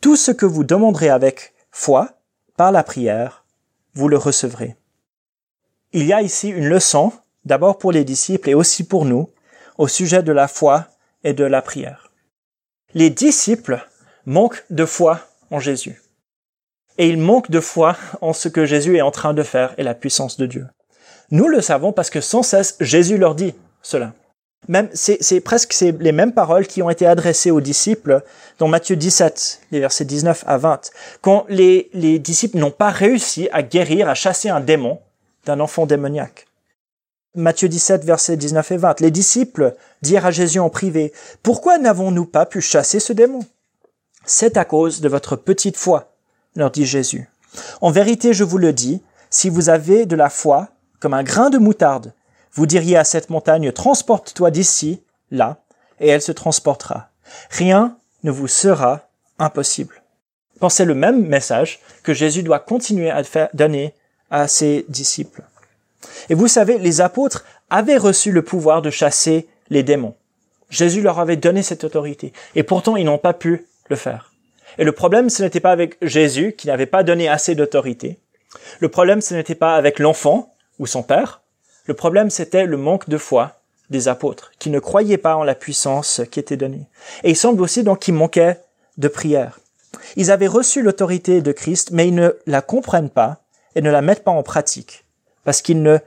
Tout 0.00 0.16
ce 0.16 0.30
que 0.30 0.46
vous 0.46 0.64
demanderez 0.64 1.10
avec 1.10 1.54
foi, 1.70 2.10
par 2.56 2.70
la 2.70 2.82
prière, 2.82 3.44
vous 3.94 4.08
le 4.08 4.16
recevrez. 4.16 4.76
Il 5.92 6.06
y 6.06 6.12
a 6.12 6.22
ici 6.22 6.48
une 6.48 6.68
leçon, 6.68 7.12
d'abord 7.44 7.78
pour 7.78 7.92
les 7.92 8.04
disciples 8.04 8.50
et 8.50 8.54
aussi 8.54 8.84
pour 8.84 9.04
nous, 9.04 9.30
au 9.78 9.88
sujet 9.88 10.22
de 10.22 10.32
la 10.32 10.48
foi 10.48 10.86
et 11.22 11.32
de 11.32 11.44
la 11.44 11.62
prière. 11.62 12.12
Les 12.94 13.10
disciples 13.10 13.84
manquent 14.26 14.64
de 14.70 14.84
foi 14.84 15.20
en 15.50 15.60
Jésus. 15.60 16.02
Et 16.98 17.08
ils 17.08 17.18
manquent 17.18 17.50
de 17.50 17.60
foi 17.60 17.96
en 18.20 18.32
ce 18.32 18.48
que 18.48 18.66
Jésus 18.66 18.96
est 18.96 19.02
en 19.02 19.10
train 19.10 19.34
de 19.34 19.42
faire 19.42 19.74
et 19.78 19.82
la 19.82 19.94
puissance 19.94 20.36
de 20.36 20.46
Dieu. 20.46 20.66
Nous 21.30 21.48
le 21.48 21.60
savons 21.60 21.92
parce 21.92 22.10
que 22.10 22.20
sans 22.20 22.42
cesse 22.42 22.76
Jésus 22.80 23.18
leur 23.18 23.34
dit 23.34 23.54
cela. 23.82 24.12
Même, 24.68 24.88
c'est 24.94 25.40
presque 25.40 25.74
les 25.80 26.12
mêmes 26.12 26.32
paroles 26.32 26.66
qui 26.66 26.80
ont 26.80 26.88
été 26.88 27.06
adressées 27.06 27.50
aux 27.50 27.60
disciples 27.60 28.22
dans 28.58 28.68
Matthieu 28.68 28.96
17, 28.96 29.60
les 29.72 29.80
versets 29.80 30.06
19 30.06 30.44
à 30.46 30.56
20. 30.56 30.90
Quand 31.20 31.44
les, 31.50 31.90
les 31.92 32.18
disciples 32.18 32.56
n'ont 32.56 32.70
pas 32.70 32.88
réussi 32.88 33.48
à 33.52 33.62
guérir, 33.62 34.08
à 34.08 34.14
chasser 34.14 34.48
un 34.48 34.60
démon 34.60 35.00
d'un 35.44 35.60
enfant 35.60 35.84
démoniaque. 35.84 36.46
Matthieu 37.34 37.68
17, 37.68 38.04
versets 38.04 38.36
19 38.36 38.72
et 38.72 38.76
20. 38.76 39.00
Les 39.00 39.10
disciples 39.10 39.74
dirent 40.02 40.24
à 40.24 40.30
Jésus 40.30 40.60
en 40.60 40.70
privé, 40.70 41.12
Pourquoi 41.42 41.78
n'avons-nous 41.78 42.26
pas 42.26 42.46
pu 42.46 42.60
chasser 42.60 43.00
ce 43.00 43.12
démon? 43.12 43.40
C'est 44.26 44.56
à 44.56 44.64
cause 44.64 45.00
de 45.00 45.08
votre 45.08 45.36
petite 45.36 45.76
foi, 45.76 46.12
leur 46.56 46.70
dit 46.70 46.86
Jésus. 46.86 47.28
En 47.80 47.90
vérité, 47.90 48.32
je 48.32 48.44
vous 48.44 48.58
le 48.58 48.72
dis, 48.72 49.02
si 49.30 49.48
vous 49.48 49.68
avez 49.68 50.06
de 50.06 50.16
la 50.16 50.30
foi, 50.30 50.68
comme 51.00 51.14
un 51.14 51.22
grain 51.22 51.50
de 51.50 51.58
moutarde, 51.58 52.12
vous 52.52 52.66
diriez 52.66 52.96
à 52.96 53.04
cette 53.04 53.30
montagne, 53.30 53.72
transporte-toi 53.72 54.50
d'ici, 54.50 55.02
là, 55.30 55.58
et 56.00 56.08
elle 56.08 56.22
se 56.22 56.32
transportera. 56.32 57.08
Rien 57.50 57.98
ne 58.22 58.30
vous 58.30 58.48
sera 58.48 59.08
impossible. 59.38 60.02
Pensez 60.60 60.84
le 60.84 60.94
même 60.94 61.26
message 61.26 61.80
que 62.02 62.14
Jésus 62.14 62.42
doit 62.42 62.60
continuer 62.60 63.10
à 63.10 63.22
donner 63.52 63.94
à 64.30 64.48
ses 64.48 64.86
disciples. 64.88 65.42
Et 66.28 66.34
vous 66.34 66.48
savez, 66.48 66.78
les 66.78 67.00
apôtres 67.00 67.44
avaient 67.70 67.96
reçu 67.96 68.30
le 68.30 68.42
pouvoir 68.42 68.82
de 68.82 68.90
chasser 68.90 69.48
les 69.68 69.82
démons. 69.82 70.14
Jésus 70.70 71.02
leur 71.02 71.18
avait 71.18 71.36
donné 71.36 71.62
cette 71.62 71.84
autorité. 71.84 72.32
Et 72.54 72.62
pourtant, 72.62 72.96
ils 72.96 73.04
n'ont 73.04 73.18
pas 73.18 73.34
pu 73.34 73.66
le 73.88 73.96
faire. 73.96 74.32
Et 74.78 74.84
le 74.84 74.92
problème, 74.92 75.30
ce 75.30 75.42
n'était 75.42 75.60
pas 75.60 75.72
avec 75.72 75.96
Jésus, 76.02 76.54
qui 76.56 76.66
n'avait 76.66 76.86
pas 76.86 77.02
donné 77.02 77.28
assez 77.28 77.54
d'autorité. 77.54 78.18
Le 78.80 78.88
problème, 78.88 79.20
ce 79.20 79.34
n'était 79.34 79.54
pas 79.54 79.76
avec 79.76 79.98
l'enfant 79.98 80.52
ou 80.78 80.86
son 80.86 81.02
père. 81.02 81.42
Le 81.86 81.94
problème, 81.94 82.30
c'était 82.30 82.66
le 82.66 82.76
manque 82.76 83.08
de 83.08 83.18
foi 83.18 83.60
des 83.90 84.08
apôtres, 84.08 84.52
qui 84.58 84.70
ne 84.70 84.78
croyaient 84.78 85.18
pas 85.18 85.36
en 85.36 85.44
la 85.44 85.54
puissance 85.54 86.22
qui 86.30 86.40
était 86.40 86.56
donnée. 86.56 86.86
Et 87.22 87.30
il 87.30 87.36
semble 87.36 87.62
aussi 87.62 87.84
donc 87.84 88.00
qu'ils 88.00 88.14
manquaient 88.14 88.60
de 88.96 89.08
prière. 89.08 89.60
Ils 90.16 90.30
avaient 90.30 90.48
reçu 90.48 90.82
l'autorité 90.82 91.42
de 91.42 91.52
Christ, 91.52 91.90
mais 91.92 92.08
ils 92.08 92.14
ne 92.14 92.32
la 92.46 92.62
comprennent 92.62 93.10
pas 93.10 93.42
et 93.74 93.82
ne 93.82 93.90
la 93.90 94.02
mettent 94.02 94.24
pas 94.24 94.30
en 94.30 94.42
pratique 94.42 95.04
parce 95.44 95.62
qu'ils 95.62 95.82
ne 95.82 95.98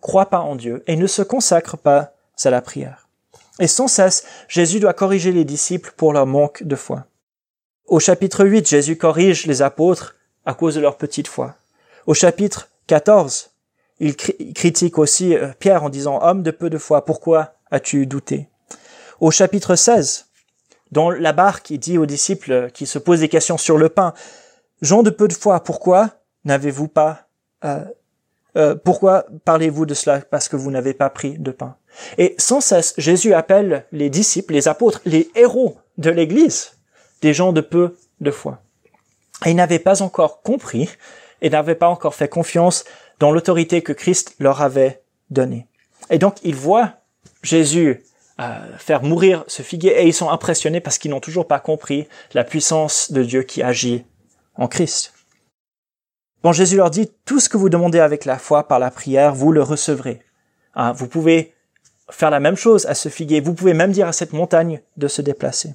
croient 0.00 0.30
pas 0.30 0.40
en 0.40 0.56
Dieu 0.56 0.82
et 0.86 0.96
ne 0.96 1.06
se 1.06 1.22
consacrent 1.22 1.78
pas 1.78 2.12
à 2.42 2.50
la 2.50 2.62
prière. 2.62 3.08
Et 3.58 3.66
sans 3.66 3.88
cesse, 3.88 4.24
Jésus 4.48 4.80
doit 4.80 4.94
corriger 4.94 5.30
les 5.32 5.44
disciples 5.44 5.92
pour 5.96 6.14
leur 6.14 6.26
manque 6.26 6.62
de 6.62 6.74
foi. 6.74 7.04
Au 7.90 7.98
chapitre 7.98 8.44
8, 8.44 8.68
Jésus 8.68 8.96
corrige 8.96 9.46
les 9.46 9.62
apôtres 9.62 10.14
à 10.46 10.54
cause 10.54 10.76
de 10.76 10.80
leur 10.80 10.96
petite 10.96 11.26
foi. 11.26 11.56
Au 12.06 12.14
chapitre 12.14 12.68
14, 12.86 13.50
il 13.98 14.14
critique 14.14 14.96
aussi 14.96 15.34
euh, 15.34 15.48
Pierre 15.58 15.82
en 15.82 15.88
disant 15.88 16.20
Homme 16.22 16.44
de 16.44 16.52
peu 16.52 16.70
de 16.70 16.78
foi, 16.78 17.04
pourquoi 17.04 17.54
as-tu 17.72 18.06
douté? 18.06 18.48
Au 19.18 19.32
chapitre 19.32 19.74
16, 19.74 20.26
dans 20.92 21.10
la 21.10 21.32
barque, 21.32 21.70
il 21.70 21.80
dit 21.80 21.98
aux 21.98 22.06
disciples 22.06 22.70
qui 22.72 22.86
se 22.86 23.00
posent 23.00 23.20
des 23.20 23.28
questions 23.28 23.58
sur 23.58 23.76
le 23.76 23.88
pain 23.88 24.14
Jean 24.82 25.02
de 25.02 25.10
peu 25.10 25.26
de 25.26 25.32
foi, 25.32 25.58
pourquoi 25.64 26.10
n'avez-vous 26.44 26.86
pas 26.86 27.26
euh, 27.64 27.84
euh, 28.56 28.76
pourquoi 28.76 29.26
parlez-vous 29.44 29.84
de 29.84 29.94
cela 29.94 30.20
Parce 30.20 30.48
que 30.48 30.54
vous 30.54 30.70
n'avez 30.70 30.94
pas 30.94 31.10
pris 31.10 31.38
de 31.38 31.50
pain? 31.50 31.76
Et 32.18 32.36
sans 32.38 32.60
cesse, 32.60 32.94
Jésus 32.98 33.34
appelle 33.34 33.84
les 33.90 34.10
disciples, 34.10 34.54
les 34.54 34.68
apôtres, 34.68 35.00
les 35.04 35.28
héros 35.34 35.76
de 35.98 36.10
l'Église, 36.10 36.72
des 37.22 37.34
gens 37.34 37.52
de 37.52 37.60
peu 37.60 37.96
de 38.20 38.30
foi. 38.30 38.62
Et 39.44 39.50
ils 39.50 39.56
n'avaient 39.56 39.78
pas 39.78 40.02
encore 40.02 40.42
compris 40.42 40.88
et 41.42 41.50
n'avaient 41.50 41.74
pas 41.74 41.88
encore 41.88 42.14
fait 42.14 42.28
confiance 42.28 42.84
dans 43.18 43.32
l'autorité 43.32 43.82
que 43.82 43.92
Christ 43.92 44.34
leur 44.38 44.62
avait 44.62 45.02
donnée. 45.30 45.66
Et 46.10 46.18
donc, 46.18 46.36
ils 46.42 46.54
voient 46.54 46.94
Jésus 47.42 48.04
euh, 48.40 48.76
faire 48.78 49.02
mourir 49.02 49.44
ce 49.46 49.62
figuier 49.62 50.00
et 50.00 50.06
ils 50.06 50.14
sont 50.14 50.30
impressionnés 50.30 50.80
parce 50.80 50.98
qu'ils 50.98 51.10
n'ont 51.10 51.20
toujours 51.20 51.46
pas 51.46 51.60
compris 51.60 52.08
la 52.32 52.44
puissance 52.44 53.12
de 53.12 53.22
Dieu 53.22 53.42
qui 53.42 53.62
agit 53.62 54.04
en 54.54 54.66
Christ. 54.66 55.14
Bon, 56.42 56.52
Jésus 56.52 56.76
leur 56.76 56.90
dit, 56.90 57.10
tout 57.26 57.38
ce 57.38 57.50
que 57.50 57.58
vous 57.58 57.68
demandez 57.68 58.00
avec 58.00 58.24
la 58.24 58.38
foi 58.38 58.66
par 58.66 58.78
la 58.78 58.90
prière, 58.90 59.34
vous 59.34 59.52
le 59.52 59.62
recevrez. 59.62 60.22
Hein, 60.74 60.92
vous 60.92 61.06
pouvez 61.06 61.52
faire 62.10 62.30
la 62.30 62.40
même 62.40 62.56
chose 62.56 62.86
à 62.86 62.94
ce 62.94 63.08
figuier. 63.08 63.40
Vous 63.40 63.54
pouvez 63.54 63.74
même 63.74 63.92
dire 63.92 64.08
à 64.08 64.12
cette 64.12 64.32
montagne 64.32 64.80
de 64.96 65.08
se 65.08 65.20
déplacer. 65.20 65.74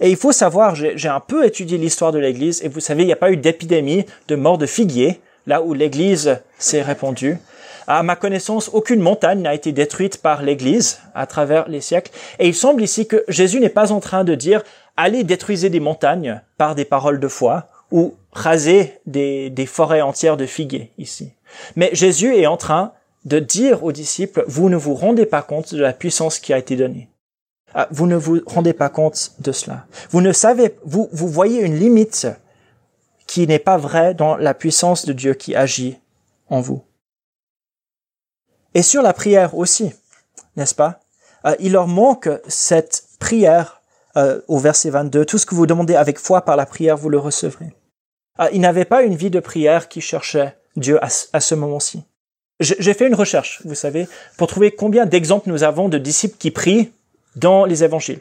Et 0.00 0.10
il 0.10 0.16
faut 0.16 0.32
savoir, 0.32 0.74
j'ai 0.74 1.08
un 1.08 1.20
peu 1.20 1.44
étudié 1.44 1.78
l'histoire 1.78 2.12
de 2.12 2.18
l'Église, 2.18 2.62
et 2.64 2.68
vous 2.68 2.80
savez, 2.80 3.02
il 3.02 3.06
n'y 3.06 3.12
a 3.12 3.16
pas 3.16 3.30
eu 3.30 3.36
d'épidémie 3.36 4.06
de 4.28 4.36
mort 4.36 4.58
de 4.58 4.66
figuier, 4.66 5.20
là 5.46 5.62
où 5.62 5.74
l'Église 5.74 6.40
s'est 6.58 6.82
répandue. 6.82 7.38
À 7.86 8.02
ma 8.02 8.16
connaissance, 8.16 8.70
aucune 8.72 9.00
montagne 9.00 9.40
n'a 9.40 9.54
été 9.54 9.72
détruite 9.72 10.20
par 10.20 10.42
l'Église 10.42 11.00
à 11.14 11.26
travers 11.26 11.68
les 11.68 11.80
siècles. 11.80 12.12
Et 12.38 12.46
il 12.46 12.54
semble 12.54 12.82
ici 12.82 13.06
que 13.06 13.24
Jésus 13.28 13.60
n'est 13.60 13.70
pas 13.70 13.92
en 13.92 14.00
train 14.00 14.24
de 14.24 14.34
dire, 14.34 14.62
allez 14.96 15.24
détruisez 15.24 15.70
des 15.70 15.80
montagnes 15.80 16.42
par 16.58 16.74
des 16.74 16.84
paroles 16.84 17.18
de 17.18 17.28
foi, 17.28 17.68
ou 17.90 18.14
raser 18.32 18.92
des, 19.06 19.48
des 19.48 19.66
forêts 19.66 20.02
entières 20.02 20.36
de 20.36 20.44
figuiers 20.44 20.92
ici. 20.98 21.32
Mais 21.76 21.88
Jésus 21.94 22.36
est 22.36 22.46
en 22.46 22.58
train 22.58 22.92
de 23.24 23.38
dire 23.38 23.82
aux 23.82 23.92
disciples, 23.92 24.44
vous 24.46 24.68
ne 24.68 24.76
vous 24.76 24.94
rendez 24.94 25.26
pas 25.26 25.42
compte 25.42 25.74
de 25.74 25.80
la 25.80 25.92
puissance 25.92 26.38
qui 26.38 26.52
a 26.52 26.58
été 26.58 26.76
donnée. 26.76 27.08
Ah, 27.74 27.88
vous 27.90 28.06
ne 28.06 28.16
vous 28.16 28.40
rendez 28.46 28.72
pas 28.72 28.88
compte 28.88 29.32
de 29.40 29.52
cela. 29.52 29.86
Vous 30.10 30.20
ne 30.20 30.32
savez, 30.32 30.76
vous, 30.84 31.08
vous 31.12 31.28
voyez 31.28 31.60
une 31.60 31.78
limite 31.78 32.26
qui 33.26 33.46
n'est 33.46 33.58
pas 33.58 33.76
vraie 33.76 34.14
dans 34.14 34.36
la 34.36 34.54
puissance 34.54 35.04
de 35.04 35.12
Dieu 35.12 35.34
qui 35.34 35.54
agit 35.54 35.98
en 36.48 36.60
vous. 36.60 36.82
Et 38.74 38.82
sur 38.82 39.02
la 39.02 39.12
prière 39.12 39.56
aussi, 39.56 39.92
n'est-ce 40.56 40.74
pas? 40.74 41.00
Euh, 41.44 41.54
Il 41.60 41.72
leur 41.72 41.86
manque 41.86 42.28
cette 42.48 43.04
prière 43.18 43.82
euh, 44.16 44.40
au 44.48 44.58
verset 44.58 44.90
22. 44.90 45.24
Tout 45.24 45.38
ce 45.38 45.46
que 45.46 45.54
vous 45.54 45.66
demandez 45.66 45.94
avec 45.94 46.18
foi 46.18 46.42
par 46.42 46.56
la 46.56 46.66
prière, 46.66 46.96
vous 46.96 47.10
le 47.10 47.18
recevrez. 47.18 47.72
Ah, 48.38 48.48
il 48.52 48.60
n'avait 48.60 48.84
pas 48.84 49.02
une 49.02 49.16
vie 49.16 49.30
de 49.30 49.40
prière 49.40 49.88
qui 49.88 50.00
cherchait 50.00 50.56
Dieu 50.76 50.98
à, 51.02 51.40
ce 51.40 51.54
moment-ci. 51.54 52.04
J'ai 52.60 52.94
fait 52.94 53.06
une 53.06 53.14
recherche, 53.14 53.62
vous 53.64 53.74
savez, 53.74 54.08
pour 54.36 54.48
trouver 54.48 54.72
combien 54.72 55.06
d'exemples 55.06 55.48
nous 55.48 55.62
avons 55.62 55.88
de 55.88 55.98
disciples 55.98 56.36
qui 56.38 56.50
prient 56.50 56.92
dans 57.38 57.64
les 57.64 57.84
évangiles. 57.84 58.20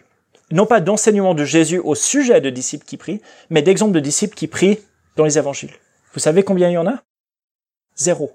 Non 0.51 0.65
pas 0.65 0.79
d'enseignement 0.79 1.33
de 1.33 1.43
Jésus 1.43 1.79
au 1.79 1.95
sujet 1.95 2.39
de 2.41 2.49
disciples 2.49 2.85
qui 2.85 2.97
prient, 2.97 3.21
mais 3.49 3.61
d'exemples 3.61 3.93
de 3.93 3.99
disciples 3.99 4.35
qui 4.35 4.47
prient 4.47 4.79
dans 5.15 5.25
les 5.25 5.37
évangiles. 5.37 5.73
Vous 6.13 6.19
savez 6.19 6.43
combien 6.43 6.69
il 6.69 6.73
y 6.73 6.77
en 6.77 6.87
a? 6.87 7.01
Zéro. 7.95 8.31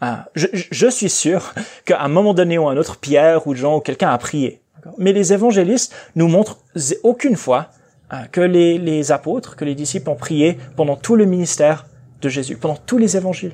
Ah, 0.00 0.28
je, 0.34 0.86
suis 0.88 1.10
sûr 1.10 1.52
qu'à 1.84 2.00
un 2.00 2.08
moment 2.08 2.34
donné 2.34 2.58
ou 2.58 2.68
un 2.68 2.76
autre, 2.76 2.98
Pierre 2.98 3.46
ou 3.46 3.54
Jean 3.54 3.78
ou 3.78 3.80
quelqu'un 3.80 4.10
a 4.10 4.18
prié. 4.18 4.60
Mais 4.96 5.12
les 5.12 5.32
évangélistes 5.32 5.92
nous 6.14 6.28
montrent 6.28 6.58
aucune 7.02 7.36
fois 7.36 7.70
Hein, 8.10 8.26
que 8.32 8.40
les, 8.40 9.12
apôtres, 9.12 9.54
que 9.54 9.66
les 9.66 9.74
disciples 9.74 10.08
ont 10.08 10.16
prié 10.16 10.58
pendant 10.76 10.96
tout 10.96 11.14
le 11.14 11.26
ministère 11.26 11.86
de 12.22 12.28
Jésus, 12.30 12.56
pendant 12.56 12.76
tous 12.76 12.96
les 12.96 13.16
évangiles. 13.16 13.52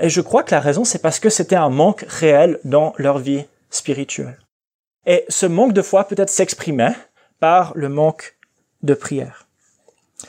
Et 0.00 0.08
je 0.08 0.20
crois 0.20 0.42
que 0.42 0.54
la 0.54 0.60
raison, 0.60 0.84
c'est 0.84 0.98
parce 0.98 1.20
que 1.20 1.30
c'était 1.30 1.56
un 1.56 1.70
manque 1.70 2.04
réel 2.08 2.58
dans 2.64 2.92
leur 2.98 3.18
vie 3.18 3.44
spirituelle. 3.70 4.36
Et 5.06 5.24
ce 5.28 5.46
manque 5.46 5.72
de 5.72 5.82
foi 5.82 6.04
peut-être 6.04 6.30
s'exprimait 6.30 6.94
par 7.40 7.72
le 7.76 7.88
manque 7.88 8.36
de 8.82 8.94
prière. 8.94 9.46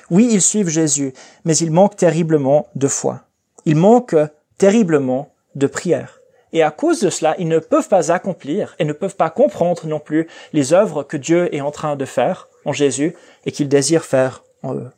Oui, 0.09 0.29
ils 0.31 0.41
suivent 0.41 0.69
Jésus, 0.69 1.13
mais 1.45 1.57
ils 1.57 1.71
manquent 1.71 1.95
terriblement 1.95 2.67
de 2.75 2.87
foi. 2.87 3.21
Ils 3.65 3.75
manquent 3.75 4.15
terriblement 4.57 5.33
de 5.55 5.67
prière. 5.67 6.21
Et 6.53 6.63
à 6.63 6.71
cause 6.71 7.01
de 7.01 7.09
cela, 7.09 7.35
ils 7.39 7.47
ne 7.47 7.59
peuvent 7.59 7.89
pas 7.89 8.11
accomplir 8.11 8.75
et 8.79 8.85
ne 8.85 8.93
peuvent 8.93 9.15
pas 9.15 9.29
comprendre 9.29 9.85
non 9.85 9.99
plus 9.99 10.27
les 10.53 10.73
œuvres 10.73 11.03
que 11.03 11.17
Dieu 11.17 11.53
est 11.53 11.61
en 11.61 11.71
train 11.71 11.95
de 11.95 12.05
faire 12.05 12.47
en 12.65 12.73
Jésus 12.73 13.15
et 13.45 13.51
qu'il 13.51 13.67
désire 13.67 14.05
faire 14.05 14.43
en 14.63 14.75
eux. 14.75 14.91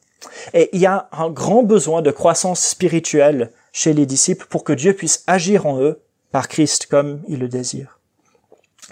Et 0.54 0.70
il 0.74 0.82
y 0.82 0.86
a 0.86 1.08
un 1.12 1.30
grand 1.30 1.64
besoin 1.64 2.02
de 2.02 2.12
croissance 2.12 2.62
spirituelle 2.62 3.52
chez 3.72 3.94
les 3.94 4.06
disciples 4.06 4.46
pour 4.48 4.64
que 4.64 4.74
Dieu 4.74 4.94
puisse 4.94 5.24
agir 5.28 5.66
en 5.66 5.80
eux 5.80 6.02
par 6.32 6.48
Christ 6.48 6.88
comme 6.88 7.22
il 7.28 7.40
le 7.40 7.48
désire. 7.48 7.99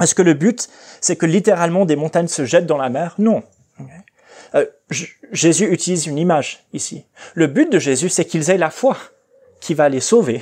Est-ce 0.02 0.16
que 0.16 0.22
le 0.22 0.34
but, 0.34 0.70
c'est 1.02 1.16
que 1.16 1.26
littéralement 1.26 1.86
des 1.86 1.96
montagnes 1.96 2.28
se 2.28 2.46
jettent 2.46 2.66
dans 2.66 2.78
la 2.78 2.90
mer? 2.90 3.16
Non. 3.18 3.44
Euh, 4.56 4.66
Jésus 5.32 5.72
utilise 5.72 6.08
une 6.08 6.18
image 6.18 6.66
ici. 6.74 7.06
Le 7.34 7.48
but 7.48 7.72
de 7.72 7.80
Jésus, 7.80 8.10
c'est 8.10 8.26
qu'ils 8.26 8.50
aient 8.50 8.58
la 8.58 8.70
foi 8.70 8.98
qui 9.60 9.74
va 9.74 9.90
les 9.90 10.00
sauver, 10.00 10.42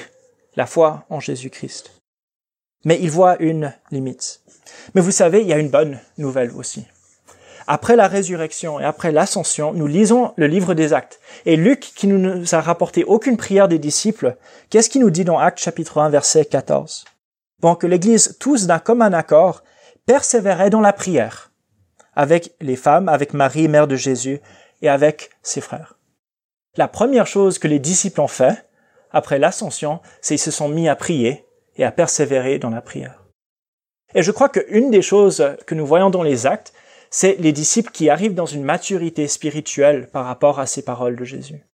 la 0.56 0.66
foi 0.66 1.06
en 1.10 1.20
Jésus-Christ. 1.20 1.92
Mais 2.84 3.00
il 3.02 3.10
voit 3.10 3.38
une 3.40 3.74
limite. 3.92 4.42
Mais 4.94 5.02
vous 5.02 5.12
savez, 5.12 5.42
il 5.42 5.48
y 5.48 5.54
a 5.54 5.58
une 5.58 5.70
bonne 5.70 6.00
nouvelle 6.18 6.52
aussi 6.52 6.86
après 7.68 7.96
la 7.96 8.08
résurrection 8.08 8.80
et 8.80 8.84
après 8.84 9.12
l'ascension, 9.12 9.74
nous 9.74 9.88
lisons 9.88 10.34
le 10.36 10.48
livre 10.48 10.74
des 10.74 10.94
actes. 10.94 11.20
Et 11.46 11.56
Luc, 11.56 11.80
qui 11.80 12.08
ne 12.08 12.18
nous 12.18 12.56
a 12.56 12.62
rapporté 12.62 13.04
aucune 13.04 13.38
prière 13.38 13.68
des 13.68 13.80
disciples, 13.80 14.36
qu'est-ce 14.70 14.90
qu'il 14.90 15.02
nous 15.02 15.10
dit 15.10 15.26
dans 15.26 15.40
Actes 15.40 15.60
chapitre 15.60 16.00
1, 16.00 16.10
verset 16.10 16.46
14 16.46 17.06
Que 17.74 17.88
l'Église, 17.88 18.38
tous 18.40 18.68
d'un 18.68 18.78
commun 18.78 19.12
accord, 19.14 19.64
persévérait 20.06 20.70
dans 20.70 20.82
la 20.82 20.94
prière, 20.94 21.52
avec 22.14 22.54
les 22.62 22.76
femmes, 22.76 23.10
avec 23.10 23.34
Marie, 23.34 23.68
mère 23.68 23.88
de 23.88 23.96
Jésus, 23.96 24.40
et 24.84 24.90
avec 24.90 25.32
ses 25.42 25.62
frères. 25.62 25.98
La 26.78 26.88
première 26.88 27.26
chose 27.26 27.58
que 27.58 27.68
les 27.68 27.80
disciples 27.80 28.22
ont 28.22 28.28
fait, 28.28 28.68
après 29.12 29.40
l'ascension, 29.40 30.00
c'est 30.22 30.36
qu'ils 30.36 30.44
se 30.44 30.52
sont 30.52 30.70
mis 30.70 30.88
à 30.88 30.96
prier 30.96 31.46
et 31.78 31.84
à 31.84 31.92
persévérer 31.92 32.60
dans 32.60 32.70
la 32.70 32.82
prière. 32.82 33.24
Et 34.14 34.22
je 34.22 34.32
crois 34.32 34.50
qu'une 34.50 34.92
des 34.92 35.02
choses 35.02 35.56
que 35.66 35.74
nous 35.74 35.88
voyons 35.88 36.12
dans 36.12 36.24
les 36.24 36.46
actes, 36.46 36.74
c'est 37.10 37.38
les 37.40 37.52
disciples 37.52 37.92
qui 37.92 38.10
arrivent 38.10 38.36
dans 38.36 38.46
une 38.46 38.64
maturité 38.64 39.28
spirituelle 39.28 40.08
par 40.12 40.26
rapport 40.26 40.60
à 40.60 40.68
ces 40.68 40.84
paroles 40.84 41.16
de 41.16 41.24
Jésus. 41.24 41.66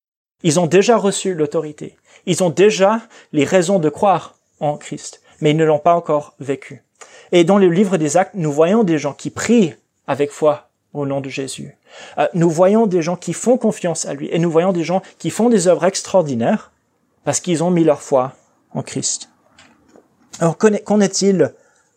Ils 0.42 0.61
ont 0.61 0.66
déjà 0.66 0.96
reçu 0.96 1.35
l'autorité. 1.35 1.96
Ils 2.26 2.42
ont 2.44 2.50
déjà 2.50 3.00
les 3.33 3.44
raisons 3.44 3.79
de 3.79 3.88
croire 3.88 4.37
en 4.61 4.76
Christ, 4.76 5.22
mais 5.40 5.50
ils 5.50 5.57
ne 5.57 5.64
l'ont 5.64 5.79
pas 5.79 5.94
encore 5.94 6.35
vécu. 6.40 6.83
Et 7.33 7.44
dans 7.44 7.59
le 7.59 7.68
livre 7.68 7.96
des 7.96 8.16
actes, 8.16 8.35
nous 8.35 8.53
voyons 8.53 8.85
des 8.85 8.98
gens 8.98 9.12
qui 9.12 9.31
prient 9.31 9.74
avec 10.07 10.31
foi 10.31 10.70
au 10.92 11.07
nom 11.07 11.20
de 11.20 11.29
Jésus. 11.29 11.76
Euh, 12.18 12.26
nous 12.35 12.50
voyons 12.50 12.87
des 12.87 13.03
gens 13.03 13.16
qui 13.16 13.33
font 13.33 13.57
confiance 13.57 14.07
à 14.07 14.14
lui 14.14 14.29
et 14.33 14.38
nous 14.38 14.50
voyons 14.50 14.72
des 14.72 14.85
gens 14.85 15.03
qui 15.18 15.31
font 15.31 15.48
des 15.48 15.68
œuvres 15.68 15.85
extraordinaires 15.85 16.72
parce 17.24 17.40
qu'ils 17.40 17.62
ont 17.62 17.70
mis 17.70 17.85
leur 17.85 18.03
foi 18.03 18.33
en 18.72 18.83
Christ. 18.83 19.31
Alors 20.40 20.57
qu'en 20.57 21.00
est-il 21.00 21.53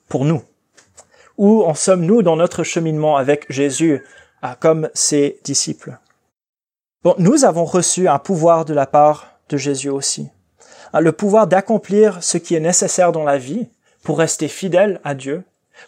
pour 0.09 0.25
nous? 0.25 0.41
Où 1.37 1.63
en 1.63 1.73
sommes-nous 1.73 2.21
dans 2.21 2.35
notre 2.35 2.63
cheminement 2.63 3.17
avec 3.17 3.51
Jésus 3.51 4.03
euh, 4.43 4.47
comme 4.59 4.89
ses 4.93 5.39
disciples? 5.43 5.97
Bon, 7.03 7.15
nous 7.17 7.45
avons 7.45 7.65
reçu 7.65 8.07
un 8.07 8.19
pouvoir 8.19 8.65
de 8.65 8.73
la 8.73 8.85
part 8.85 9.39
de 9.49 9.57
Jésus 9.57 9.89
aussi. 9.89 10.29
Euh, 10.95 10.99
le 10.99 11.11
pouvoir 11.11 11.47
d'accomplir 11.47 12.23
ce 12.23 12.37
qui 12.37 12.55
est 12.55 12.59
nécessaire 12.59 13.11
dans 13.11 13.23
la 13.23 13.37
vie 13.37 13.67
pour 14.03 14.19
rester 14.19 14.47
fidèle 14.47 14.99
à 15.03 15.15
Dieu, 15.15 15.43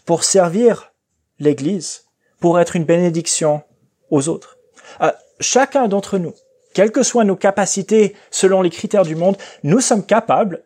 pour 0.05 0.23
servir 0.23 0.91
l'Église, 1.39 2.05
pour 2.39 2.59
être 2.59 2.75
une 2.75 2.85
bénédiction 2.85 3.61
aux 4.09 4.29
autres. 4.29 4.57
Euh, 5.01 5.11
chacun 5.39 5.87
d'entre 5.87 6.17
nous, 6.17 6.33
quelles 6.73 6.91
que 6.91 7.03
soient 7.03 7.23
nos 7.23 7.35
capacités 7.35 8.15
selon 8.31 8.61
les 8.61 8.69
critères 8.69 9.03
du 9.03 9.15
monde, 9.15 9.37
nous 9.63 9.79
sommes 9.79 10.05
capables 10.05 10.61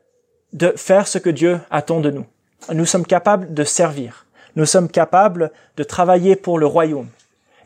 de 0.54 0.74
faire 0.76 1.08
ce 1.08 1.20
que 1.20 1.30
Dieu 1.30 1.60
attend 1.70 2.00
de 2.00 2.10
nous. 2.10 2.26
Nous 2.74 2.86
sommes 2.86 3.06
capables 3.06 3.54
de 3.54 3.64
servir. 3.64 4.26
Nous 4.56 4.66
sommes 4.66 4.90
capables 4.90 5.52
de 5.78 5.84
travailler 5.84 6.36
pour 6.36 6.58
le 6.58 6.66
royaume. 6.66 7.08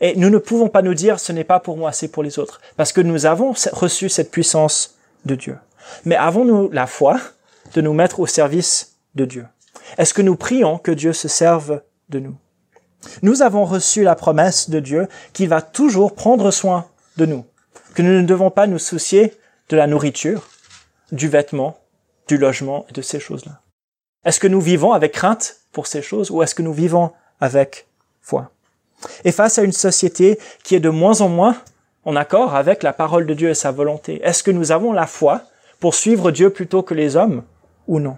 Et 0.00 0.16
nous 0.16 0.28
ne 0.28 0.38
pouvons 0.38 0.68
pas 0.68 0.82
nous 0.82 0.94
dire 0.94 1.18
ce 1.18 1.32
n'est 1.32 1.44
pas 1.44 1.60
pour 1.60 1.76
moi, 1.76 1.92
c'est 1.92 2.08
pour 2.08 2.22
les 2.22 2.38
autres. 2.38 2.60
Parce 2.76 2.92
que 2.92 3.00
nous 3.00 3.26
avons 3.26 3.54
reçu 3.72 4.08
cette 4.08 4.30
puissance 4.30 4.98
de 5.24 5.34
Dieu. 5.34 5.56
Mais 6.04 6.16
avons-nous 6.16 6.70
la 6.70 6.86
foi 6.86 7.18
de 7.74 7.80
nous 7.80 7.92
mettre 7.92 8.20
au 8.20 8.26
service 8.26 8.96
de 9.14 9.24
Dieu? 9.24 9.46
Est-ce 9.98 10.14
que 10.14 10.22
nous 10.22 10.36
prions 10.36 10.78
que 10.78 10.90
Dieu 10.90 11.12
se 11.12 11.28
serve 11.28 11.82
de 12.08 12.18
nous? 12.18 12.36
Nous 13.22 13.42
avons 13.42 13.64
reçu 13.64 14.02
la 14.02 14.14
promesse 14.14 14.70
de 14.70 14.80
Dieu 14.80 15.08
qui 15.32 15.46
va 15.46 15.62
toujours 15.62 16.14
prendre 16.14 16.50
soin 16.50 16.86
de 17.16 17.26
nous, 17.26 17.44
que 17.94 18.02
nous 18.02 18.20
ne 18.20 18.26
devons 18.26 18.50
pas 18.50 18.66
nous 18.66 18.78
soucier 18.78 19.34
de 19.68 19.76
la 19.76 19.86
nourriture, 19.86 20.48
du 21.12 21.28
vêtement, 21.28 21.78
du 22.28 22.38
logement 22.38 22.86
et 22.88 22.92
de 22.92 23.02
ces 23.02 23.20
choses-là. 23.20 23.60
Est-ce 24.24 24.40
que 24.40 24.46
nous 24.46 24.60
vivons 24.60 24.92
avec 24.92 25.12
crainte 25.12 25.56
pour 25.72 25.86
ces 25.86 26.02
choses 26.02 26.30
ou 26.30 26.42
est-ce 26.42 26.54
que 26.54 26.62
nous 26.62 26.72
vivons 26.72 27.12
avec 27.40 27.86
foi? 28.22 28.50
Et 29.24 29.32
face 29.32 29.58
à 29.58 29.62
une 29.62 29.72
société 29.72 30.38
qui 30.62 30.74
est 30.74 30.80
de 30.80 30.88
moins 30.88 31.20
en 31.20 31.28
moins 31.28 31.56
en 32.04 32.16
accord 32.16 32.54
avec 32.54 32.82
la 32.82 32.92
parole 32.92 33.26
de 33.26 33.34
Dieu 33.34 33.50
et 33.50 33.54
sa 33.54 33.70
volonté, 33.70 34.20
est-ce 34.22 34.42
que 34.42 34.50
nous 34.50 34.72
avons 34.72 34.92
la 34.92 35.06
foi 35.06 35.42
pour 35.84 35.94
suivre 35.94 36.30
Dieu 36.30 36.48
plutôt 36.48 36.82
que 36.82 36.94
les 36.94 37.14
hommes 37.14 37.42
ou 37.88 38.00
non? 38.00 38.16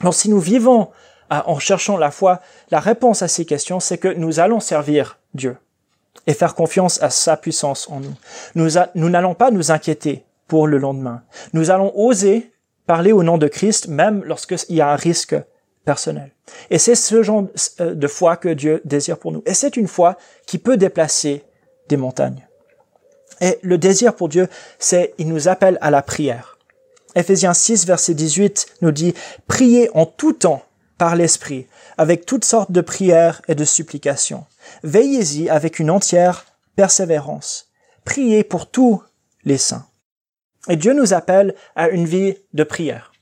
Alors 0.00 0.12
si 0.12 0.28
nous 0.28 0.40
vivons 0.40 0.88
euh, 1.32 1.36
en 1.46 1.60
cherchant 1.60 1.96
la 1.96 2.10
foi, 2.10 2.40
la 2.72 2.80
réponse 2.80 3.22
à 3.22 3.28
ces 3.28 3.44
questions, 3.44 3.78
c'est 3.78 3.96
que 3.96 4.08
nous 4.08 4.40
allons 4.40 4.58
servir 4.58 5.20
Dieu 5.34 5.56
et 6.26 6.34
faire 6.34 6.56
confiance 6.56 7.00
à 7.00 7.10
sa 7.10 7.36
puissance 7.36 7.88
en 7.88 8.00
nous. 8.00 8.14
Nous 8.96 9.08
n'allons 9.08 9.34
pas 9.34 9.52
nous 9.52 9.70
inquiéter 9.70 10.24
pour 10.48 10.66
le 10.66 10.78
lendemain. 10.78 11.22
Nous 11.52 11.70
allons 11.70 11.92
oser 11.94 12.50
parler 12.88 13.12
au 13.12 13.22
nom 13.22 13.38
de 13.38 13.46
Christ, 13.46 13.86
même 13.86 14.24
lorsqu'il 14.24 14.74
y 14.74 14.80
a 14.80 14.90
un 14.90 14.96
risque 14.96 15.36
personnel. 15.84 16.32
Et 16.70 16.78
c'est 16.78 16.96
ce 16.96 17.22
genre 17.22 17.44
euh, 17.78 17.94
de 17.94 18.08
foi 18.08 18.36
que 18.36 18.48
Dieu 18.48 18.82
désire 18.84 19.20
pour 19.20 19.30
nous. 19.30 19.44
Et 19.46 19.54
c'est 19.54 19.76
une 19.76 19.86
foi 19.86 20.16
qui 20.44 20.58
peut 20.58 20.76
déplacer 20.76 21.44
des 21.88 21.96
montagnes. 21.96 22.47
Et 23.40 23.58
le 23.62 23.78
désir 23.78 24.14
pour 24.14 24.28
Dieu, 24.28 24.48
c'est, 24.78 25.14
il 25.18 25.28
nous 25.28 25.48
appelle 25.48 25.78
à 25.80 25.90
la 25.90 26.02
prière. 26.02 26.58
Ephésiens 27.14 27.54
6, 27.54 27.86
verset 27.86 28.14
18 28.14 28.66
nous 28.82 28.92
dit, 28.92 29.14
priez 29.46 29.90
en 29.94 30.06
tout 30.06 30.32
temps 30.32 30.62
par 30.98 31.16
l'Esprit, 31.16 31.66
avec 31.96 32.26
toutes 32.26 32.44
sortes 32.44 32.72
de 32.72 32.80
prières 32.80 33.40
et 33.48 33.54
de 33.54 33.64
supplications. 33.64 34.44
Veillez-y 34.82 35.48
avec 35.48 35.78
une 35.78 35.90
entière 35.90 36.44
persévérance. 36.76 37.70
Priez 38.04 38.44
pour 38.44 38.70
tous 38.70 39.02
les 39.44 39.58
saints. 39.58 39.86
Et 40.68 40.76
Dieu 40.76 40.92
nous 40.92 41.14
appelle 41.14 41.54
à 41.76 41.88
une 41.88 42.06
vie 42.06 42.36
de 42.52 42.64
prière. 42.64 43.12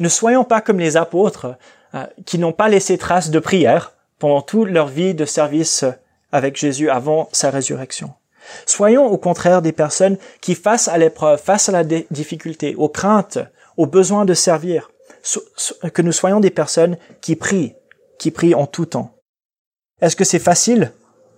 Ne 0.00 0.08
soyons 0.08 0.44
pas 0.44 0.60
comme 0.60 0.78
les 0.78 0.96
apôtres 0.96 1.56
euh, 1.94 2.06
qui 2.24 2.38
n'ont 2.38 2.52
pas 2.52 2.68
laissé 2.68 2.96
trace 2.98 3.30
de 3.30 3.38
prière 3.38 3.92
pendant 4.18 4.40
toute 4.40 4.70
leur 4.70 4.88
vie 4.88 5.14
de 5.14 5.24
service 5.24 5.84
avec 6.32 6.56
Jésus 6.56 6.88
avant 6.88 7.28
sa 7.32 7.50
résurrection. 7.50 8.14
Soyons 8.66 9.06
au 9.06 9.18
contraire 9.18 9.62
des 9.62 9.72
personnes 9.72 10.18
qui, 10.40 10.54
face 10.54 10.88
à 10.88 10.98
l'épreuve, 10.98 11.40
face 11.40 11.68
à 11.68 11.72
la 11.72 11.84
difficulté, 11.84 12.74
aux 12.76 12.88
craintes, 12.88 13.38
aux 13.76 13.86
besoins 13.86 14.24
de 14.24 14.34
servir, 14.34 14.90
que 15.92 16.02
nous 16.02 16.12
soyons 16.12 16.40
des 16.40 16.50
personnes 16.50 16.96
qui 17.20 17.36
prient, 17.36 17.74
qui 18.18 18.30
prient 18.30 18.54
en 18.54 18.66
tout 18.66 18.86
temps. 18.86 19.14
Est-ce 20.00 20.16
que 20.16 20.24
c'est 20.24 20.38
facile 20.38 20.92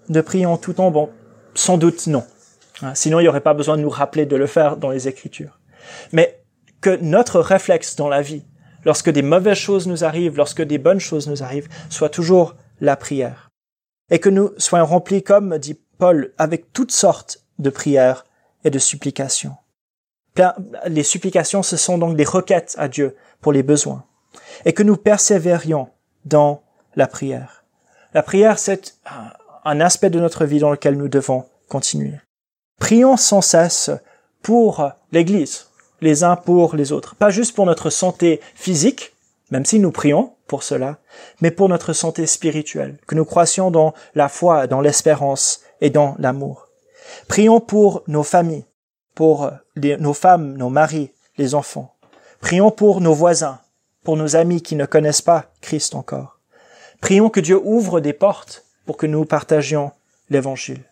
de 0.09 0.21
prier 0.21 0.47
en 0.47 0.57
tout 0.57 0.73
temps? 0.73 0.91
Bon, 0.91 1.11
sans 1.55 1.77
doute 1.77 2.07
non. 2.07 2.25
Hein, 2.83 2.95
sinon, 2.95 3.21
il 3.21 3.25
n'y 3.25 3.29
aurait 3.29 3.41
pas 3.41 3.55
besoin 3.55 3.77
de 3.77 3.83
nous 3.83 3.91
rappeler 3.91 4.27
de 4.27 4.37
le 4.37 4.47
faire 4.47 4.77
dans 4.77 4.91
les 4.91 5.07
Écritures. 5.07 5.61
Mais 6.13 6.43
que 6.81 6.97
notre 6.97 7.41
réflexe 7.41 7.97
dans 7.97 8.09
la 8.09 8.23
vie, 8.23 8.45
lorsque 8.85 9.11
des 9.11 9.23
mauvaises 9.23 9.59
choses 9.59 9.87
nous 9.87 10.05
arrivent, 10.05 10.37
lorsque 10.37 10.63
des 10.63 10.79
bonnes 10.79 11.01
choses 11.01 11.29
nous 11.29 11.43
arrivent, 11.43 11.69
soit 11.91 12.09
toujours 12.09 12.57
la 12.81 12.97
prière. 12.97 13.51
Et 14.11 14.19
que 14.19 14.29
nous 14.29 14.51
soyons 14.59 14.87
remplis, 14.87 15.23
comme 15.23 15.59
dit 15.59 15.81
Paul, 15.99 16.33
avec 16.39 16.73
toutes 16.73 16.93
sortes 16.93 17.45
de 17.59 17.71
prières 17.71 18.25
et 18.65 18.71
de 18.71 18.79
supplications. 18.79 19.57
Les 20.87 21.03
supplications, 21.03 21.63
ce 21.63 21.77
sont 21.77 21.99
donc 21.99 22.17
des 22.17 22.25
requêtes 22.25 22.75
à 22.79 22.89
Dieu 22.89 23.17
pour 23.41 23.53
les 23.53 23.63
besoins. 23.63 24.05
Et 24.65 24.73
que 24.73 24.83
nous 24.83 24.97
persévérions 24.97 25.89
dans 26.25 26.63
la 26.97 27.07
prière. 27.07 27.65
La 28.15 28.23
prière, 28.23 28.59
c'est 28.59 28.97
un 29.65 29.81
aspect 29.81 30.11
de 30.11 30.21
notre 30.21 30.45
vie 30.45 30.59
dans 30.59 30.71
lequel 30.71 30.97
nous 30.97 31.09
devons 31.09 31.47
continuer. 31.69 32.19
Prions 32.81 33.17
sans 33.17 33.41
cesse 33.41 33.91
pour 34.43 34.91
l'Église, 35.13 35.69
les 36.01 36.25
uns 36.25 36.37
pour 36.37 36.75
les 36.77 36.93
autres. 36.93 37.15
Pas 37.15 37.31
juste 37.31 37.55
pour 37.55 37.67
notre 37.67 37.91
santé 37.91 38.41
physique, 38.55 39.15
même 39.51 39.65
si 39.65 39.79
nous 39.79 39.93
prions 39.93 40.35
pour 40.47 40.63
cela, 40.63 40.99
mais 41.41 41.51
pour 41.51 41.69
notre 41.69 41.93
santé 41.93 42.27
spirituelle, 42.27 42.99
que 43.07 43.15
nous 43.15 43.25
croissions 43.25 43.71
dans 43.71 43.95
la 44.15 44.29
foi, 44.29 44.67
dans 44.67 44.81
l'espérance 44.81 45.61
et 45.85 45.91
dans 45.91 46.17
l'amour. 46.19 46.69
Prions 47.29 47.61
pour 47.61 48.03
nos 48.07 48.23
familles, 48.23 48.65
pour 49.15 49.51
nos 49.77 50.15
femmes, 50.15 50.57
nos 50.57 50.71
maris, 50.71 51.11
les 51.37 51.55
enfants. 51.55 51.95
Prions 52.41 52.71
pour 52.71 53.03
nos 53.03 53.13
voisins, 53.13 53.61
pour 54.03 54.17
nos 54.17 54.35
amis 54.35 54.63
qui 54.63 54.77
ne 54.77 54.87
connaissent 54.87 55.23
pas 55.23 55.53
Christ 55.61 55.95
encore. 55.95 56.41
Prions 57.03 57.29
que 57.29 57.41
Dieu 57.41 57.61
ouvre 57.63 58.01
des 58.01 58.15
portes 58.15 58.65
pour 58.87 58.97
que 58.97 59.07
nous 59.07 59.27
partagions 59.27 59.93
l'Évangile. 60.31 60.85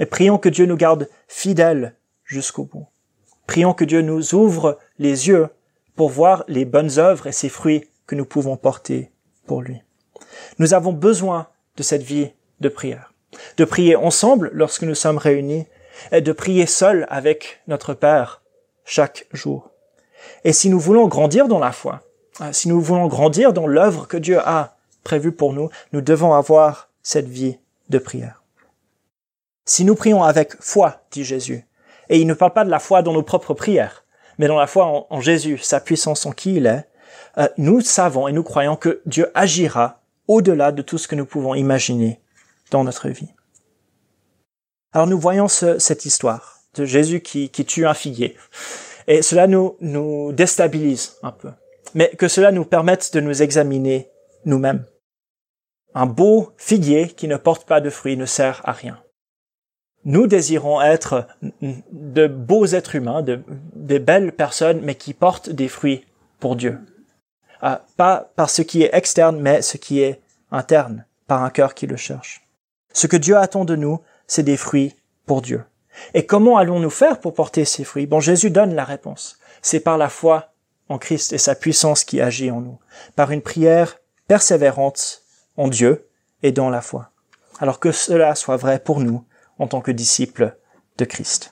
Et 0.00 0.06
prions 0.06 0.38
que 0.38 0.48
Dieu 0.48 0.64
nous 0.64 0.76
garde 0.76 1.10
fidèles 1.28 1.94
jusqu'au 2.24 2.64
bout. 2.64 2.86
Prions 3.46 3.74
que 3.74 3.84
Dieu 3.84 4.00
nous 4.00 4.34
ouvre 4.34 4.78
les 4.98 5.28
yeux 5.28 5.48
pour 5.94 6.08
voir 6.08 6.44
les 6.48 6.64
bonnes 6.64 6.98
œuvres 6.98 7.26
et 7.26 7.32
ses 7.32 7.50
fruits 7.50 7.84
que 8.06 8.14
nous 8.14 8.24
pouvons 8.24 8.56
porter 8.56 9.10
pour 9.46 9.60
lui. 9.60 9.82
Nous 10.58 10.72
avons 10.72 10.94
besoin 10.94 11.48
de 11.76 11.82
cette 11.82 12.02
vie 12.02 12.30
de 12.60 12.70
prière. 12.70 13.12
De 13.56 13.64
prier 13.64 13.96
ensemble 13.96 14.50
lorsque 14.52 14.82
nous 14.82 14.94
sommes 14.94 15.18
réunis 15.18 15.66
et 16.12 16.20
de 16.20 16.32
prier 16.32 16.66
seul 16.66 17.06
avec 17.10 17.60
notre 17.66 17.94
Père 17.94 18.42
chaque 18.84 19.26
jour. 19.32 19.70
Et 20.44 20.52
si 20.52 20.70
nous 20.70 20.80
voulons 20.80 21.08
grandir 21.08 21.48
dans 21.48 21.58
la 21.58 21.72
foi, 21.72 22.02
si 22.52 22.68
nous 22.68 22.80
voulons 22.80 23.06
grandir 23.06 23.52
dans 23.52 23.66
l'œuvre 23.66 24.06
que 24.06 24.16
Dieu 24.16 24.38
a 24.38 24.76
prévue 25.04 25.32
pour 25.32 25.52
nous, 25.52 25.70
nous 25.92 26.00
devons 26.00 26.34
avoir 26.34 26.88
cette 27.02 27.28
vie 27.28 27.58
de 27.88 27.98
prière. 27.98 28.42
Si 29.64 29.84
nous 29.84 29.94
prions 29.94 30.22
avec 30.22 30.54
foi, 30.60 31.02
dit 31.10 31.24
Jésus, 31.24 31.66
et 32.08 32.18
il 32.18 32.26
ne 32.26 32.34
parle 32.34 32.52
pas 32.52 32.64
de 32.64 32.70
la 32.70 32.78
foi 32.78 33.02
dans 33.02 33.12
nos 33.12 33.22
propres 33.22 33.54
prières, 33.54 34.04
mais 34.38 34.46
dans 34.46 34.58
la 34.58 34.66
foi 34.66 35.06
en, 35.10 35.20
Jésus, 35.20 35.58
sa 35.58 35.80
puissance 35.80 36.24
en 36.26 36.32
qui 36.32 36.54
il 36.56 36.66
est, 36.66 36.86
euh, 37.36 37.48
nous 37.58 37.80
savons 37.80 38.28
et 38.28 38.32
nous 38.32 38.42
croyons 38.42 38.76
que 38.76 39.00
Dieu 39.04 39.30
agira 39.34 40.00
au-delà 40.26 40.72
de 40.72 40.82
tout 40.82 40.98
ce 40.98 41.08
que 41.08 41.14
nous 41.14 41.26
pouvons 41.26 41.54
imaginer 41.54 42.20
dans 42.70 42.84
notre 42.84 43.08
vie. 43.08 43.32
Alors 44.92 45.06
nous 45.06 45.18
voyons 45.18 45.48
cette 45.48 46.04
histoire 46.04 46.60
de 46.74 46.84
Jésus 46.84 47.20
qui, 47.20 47.50
qui 47.50 47.64
tue 47.64 47.86
un 47.86 47.94
figuier. 47.94 48.36
Et 49.06 49.22
cela 49.22 49.46
nous, 49.46 49.76
nous 49.80 50.32
déstabilise 50.32 51.16
un 51.22 51.32
peu. 51.32 51.50
Mais 51.94 52.10
que 52.10 52.28
cela 52.28 52.52
nous 52.52 52.64
permette 52.64 53.12
de 53.14 53.20
nous 53.20 53.42
examiner 53.42 54.10
nous-mêmes. 54.44 54.84
Un 55.94 56.06
beau 56.06 56.52
figuier 56.56 57.08
qui 57.08 57.28
ne 57.28 57.36
porte 57.36 57.66
pas 57.66 57.80
de 57.80 57.90
fruits 57.90 58.16
ne 58.16 58.26
sert 58.26 58.60
à 58.64 58.72
rien. 58.72 59.02
Nous 60.04 60.26
désirons 60.26 60.80
être 60.80 61.26
de 61.62 62.26
beaux 62.26 62.66
êtres 62.66 62.94
humains, 62.94 63.22
de, 63.22 63.98
belles 63.98 64.32
personnes, 64.32 64.80
mais 64.82 64.94
qui 64.94 65.12
portent 65.12 65.50
des 65.50 65.68
fruits 65.68 66.04
pour 66.38 66.56
Dieu. 66.56 66.78
Ah, 67.60 67.84
pas 67.96 68.30
par 68.36 68.48
ce 68.48 68.62
qui 68.62 68.82
est 68.82 68.94
externe, 68.94 69.40
mais 69.40 69.62
ce 69.62 69.76
qui 69.76 70.00
est 70.00 70.20
interne 70.52 71.04
par 71.26 71.42
un 71.42 71.50
cœur 71.50 71.74
qui 71.74 71.86
le 71.86 71.96
cherche. 71.96 72.47
Ce 72.98 73.06
que 73.06 73.16
Dieu 73.16 73.36
attend 73.36 73.64
de 73.64 73.76
nous, 73.76 74.00
c'est 74.26 74.42
des 74.42 74.56
fruits 74.56 74.96
pour 75.24 75.40
Dieu. 75.40 75.62
Et 76.14 76.26
comment 76.26 76.56
allons-nous 76.56 76.90
faire 76.90 77.20
pour 77.20 77.32
porter 77.32 77.64
ces 77.64 77.84
fruits? 77.84 78.08
Bon, 78.08 78.18
Jésus 78.18 78.50
donne 78.50 78.74
la 78.74 78.82
réponse. 78.82 79.38
C'est 79.62 79.78
par 79.78 79.98
la 79.98 80.08
foi 80.08 80.52
en 80.88 80.98
Christ 80.98 81.32
et 81.32 81.38
sa 81.38 81.54
puissance 81.54 82.02
qui 82.02 82.20
agit 82.20 82.50
en 82.50 82.60
nous, 82.60 82.80
par 83.14 83.30
une 83.30 83.40
prière 83.40 83.98
persévérante 84.26 85.22
en 85.56 85.68
Dieu 85.68 86.08
et 86.42 86.50
dans 86.50 86.70
la 86.70 86.80
foi. 86.80 87.12
Alors 87.60 87.78
que 87.78 87.92
cela 87.92 88.34
soit 88.34 88.56
vrai 88.56 88.80
pour 88.80 88.98
nous 88.98 89.24
en 89.60 89.68
tant 89.68 89.80
que 89.80 89.92
disciples 89.92 90.58
de 90.96 91.04
Christ. 91.04 91.50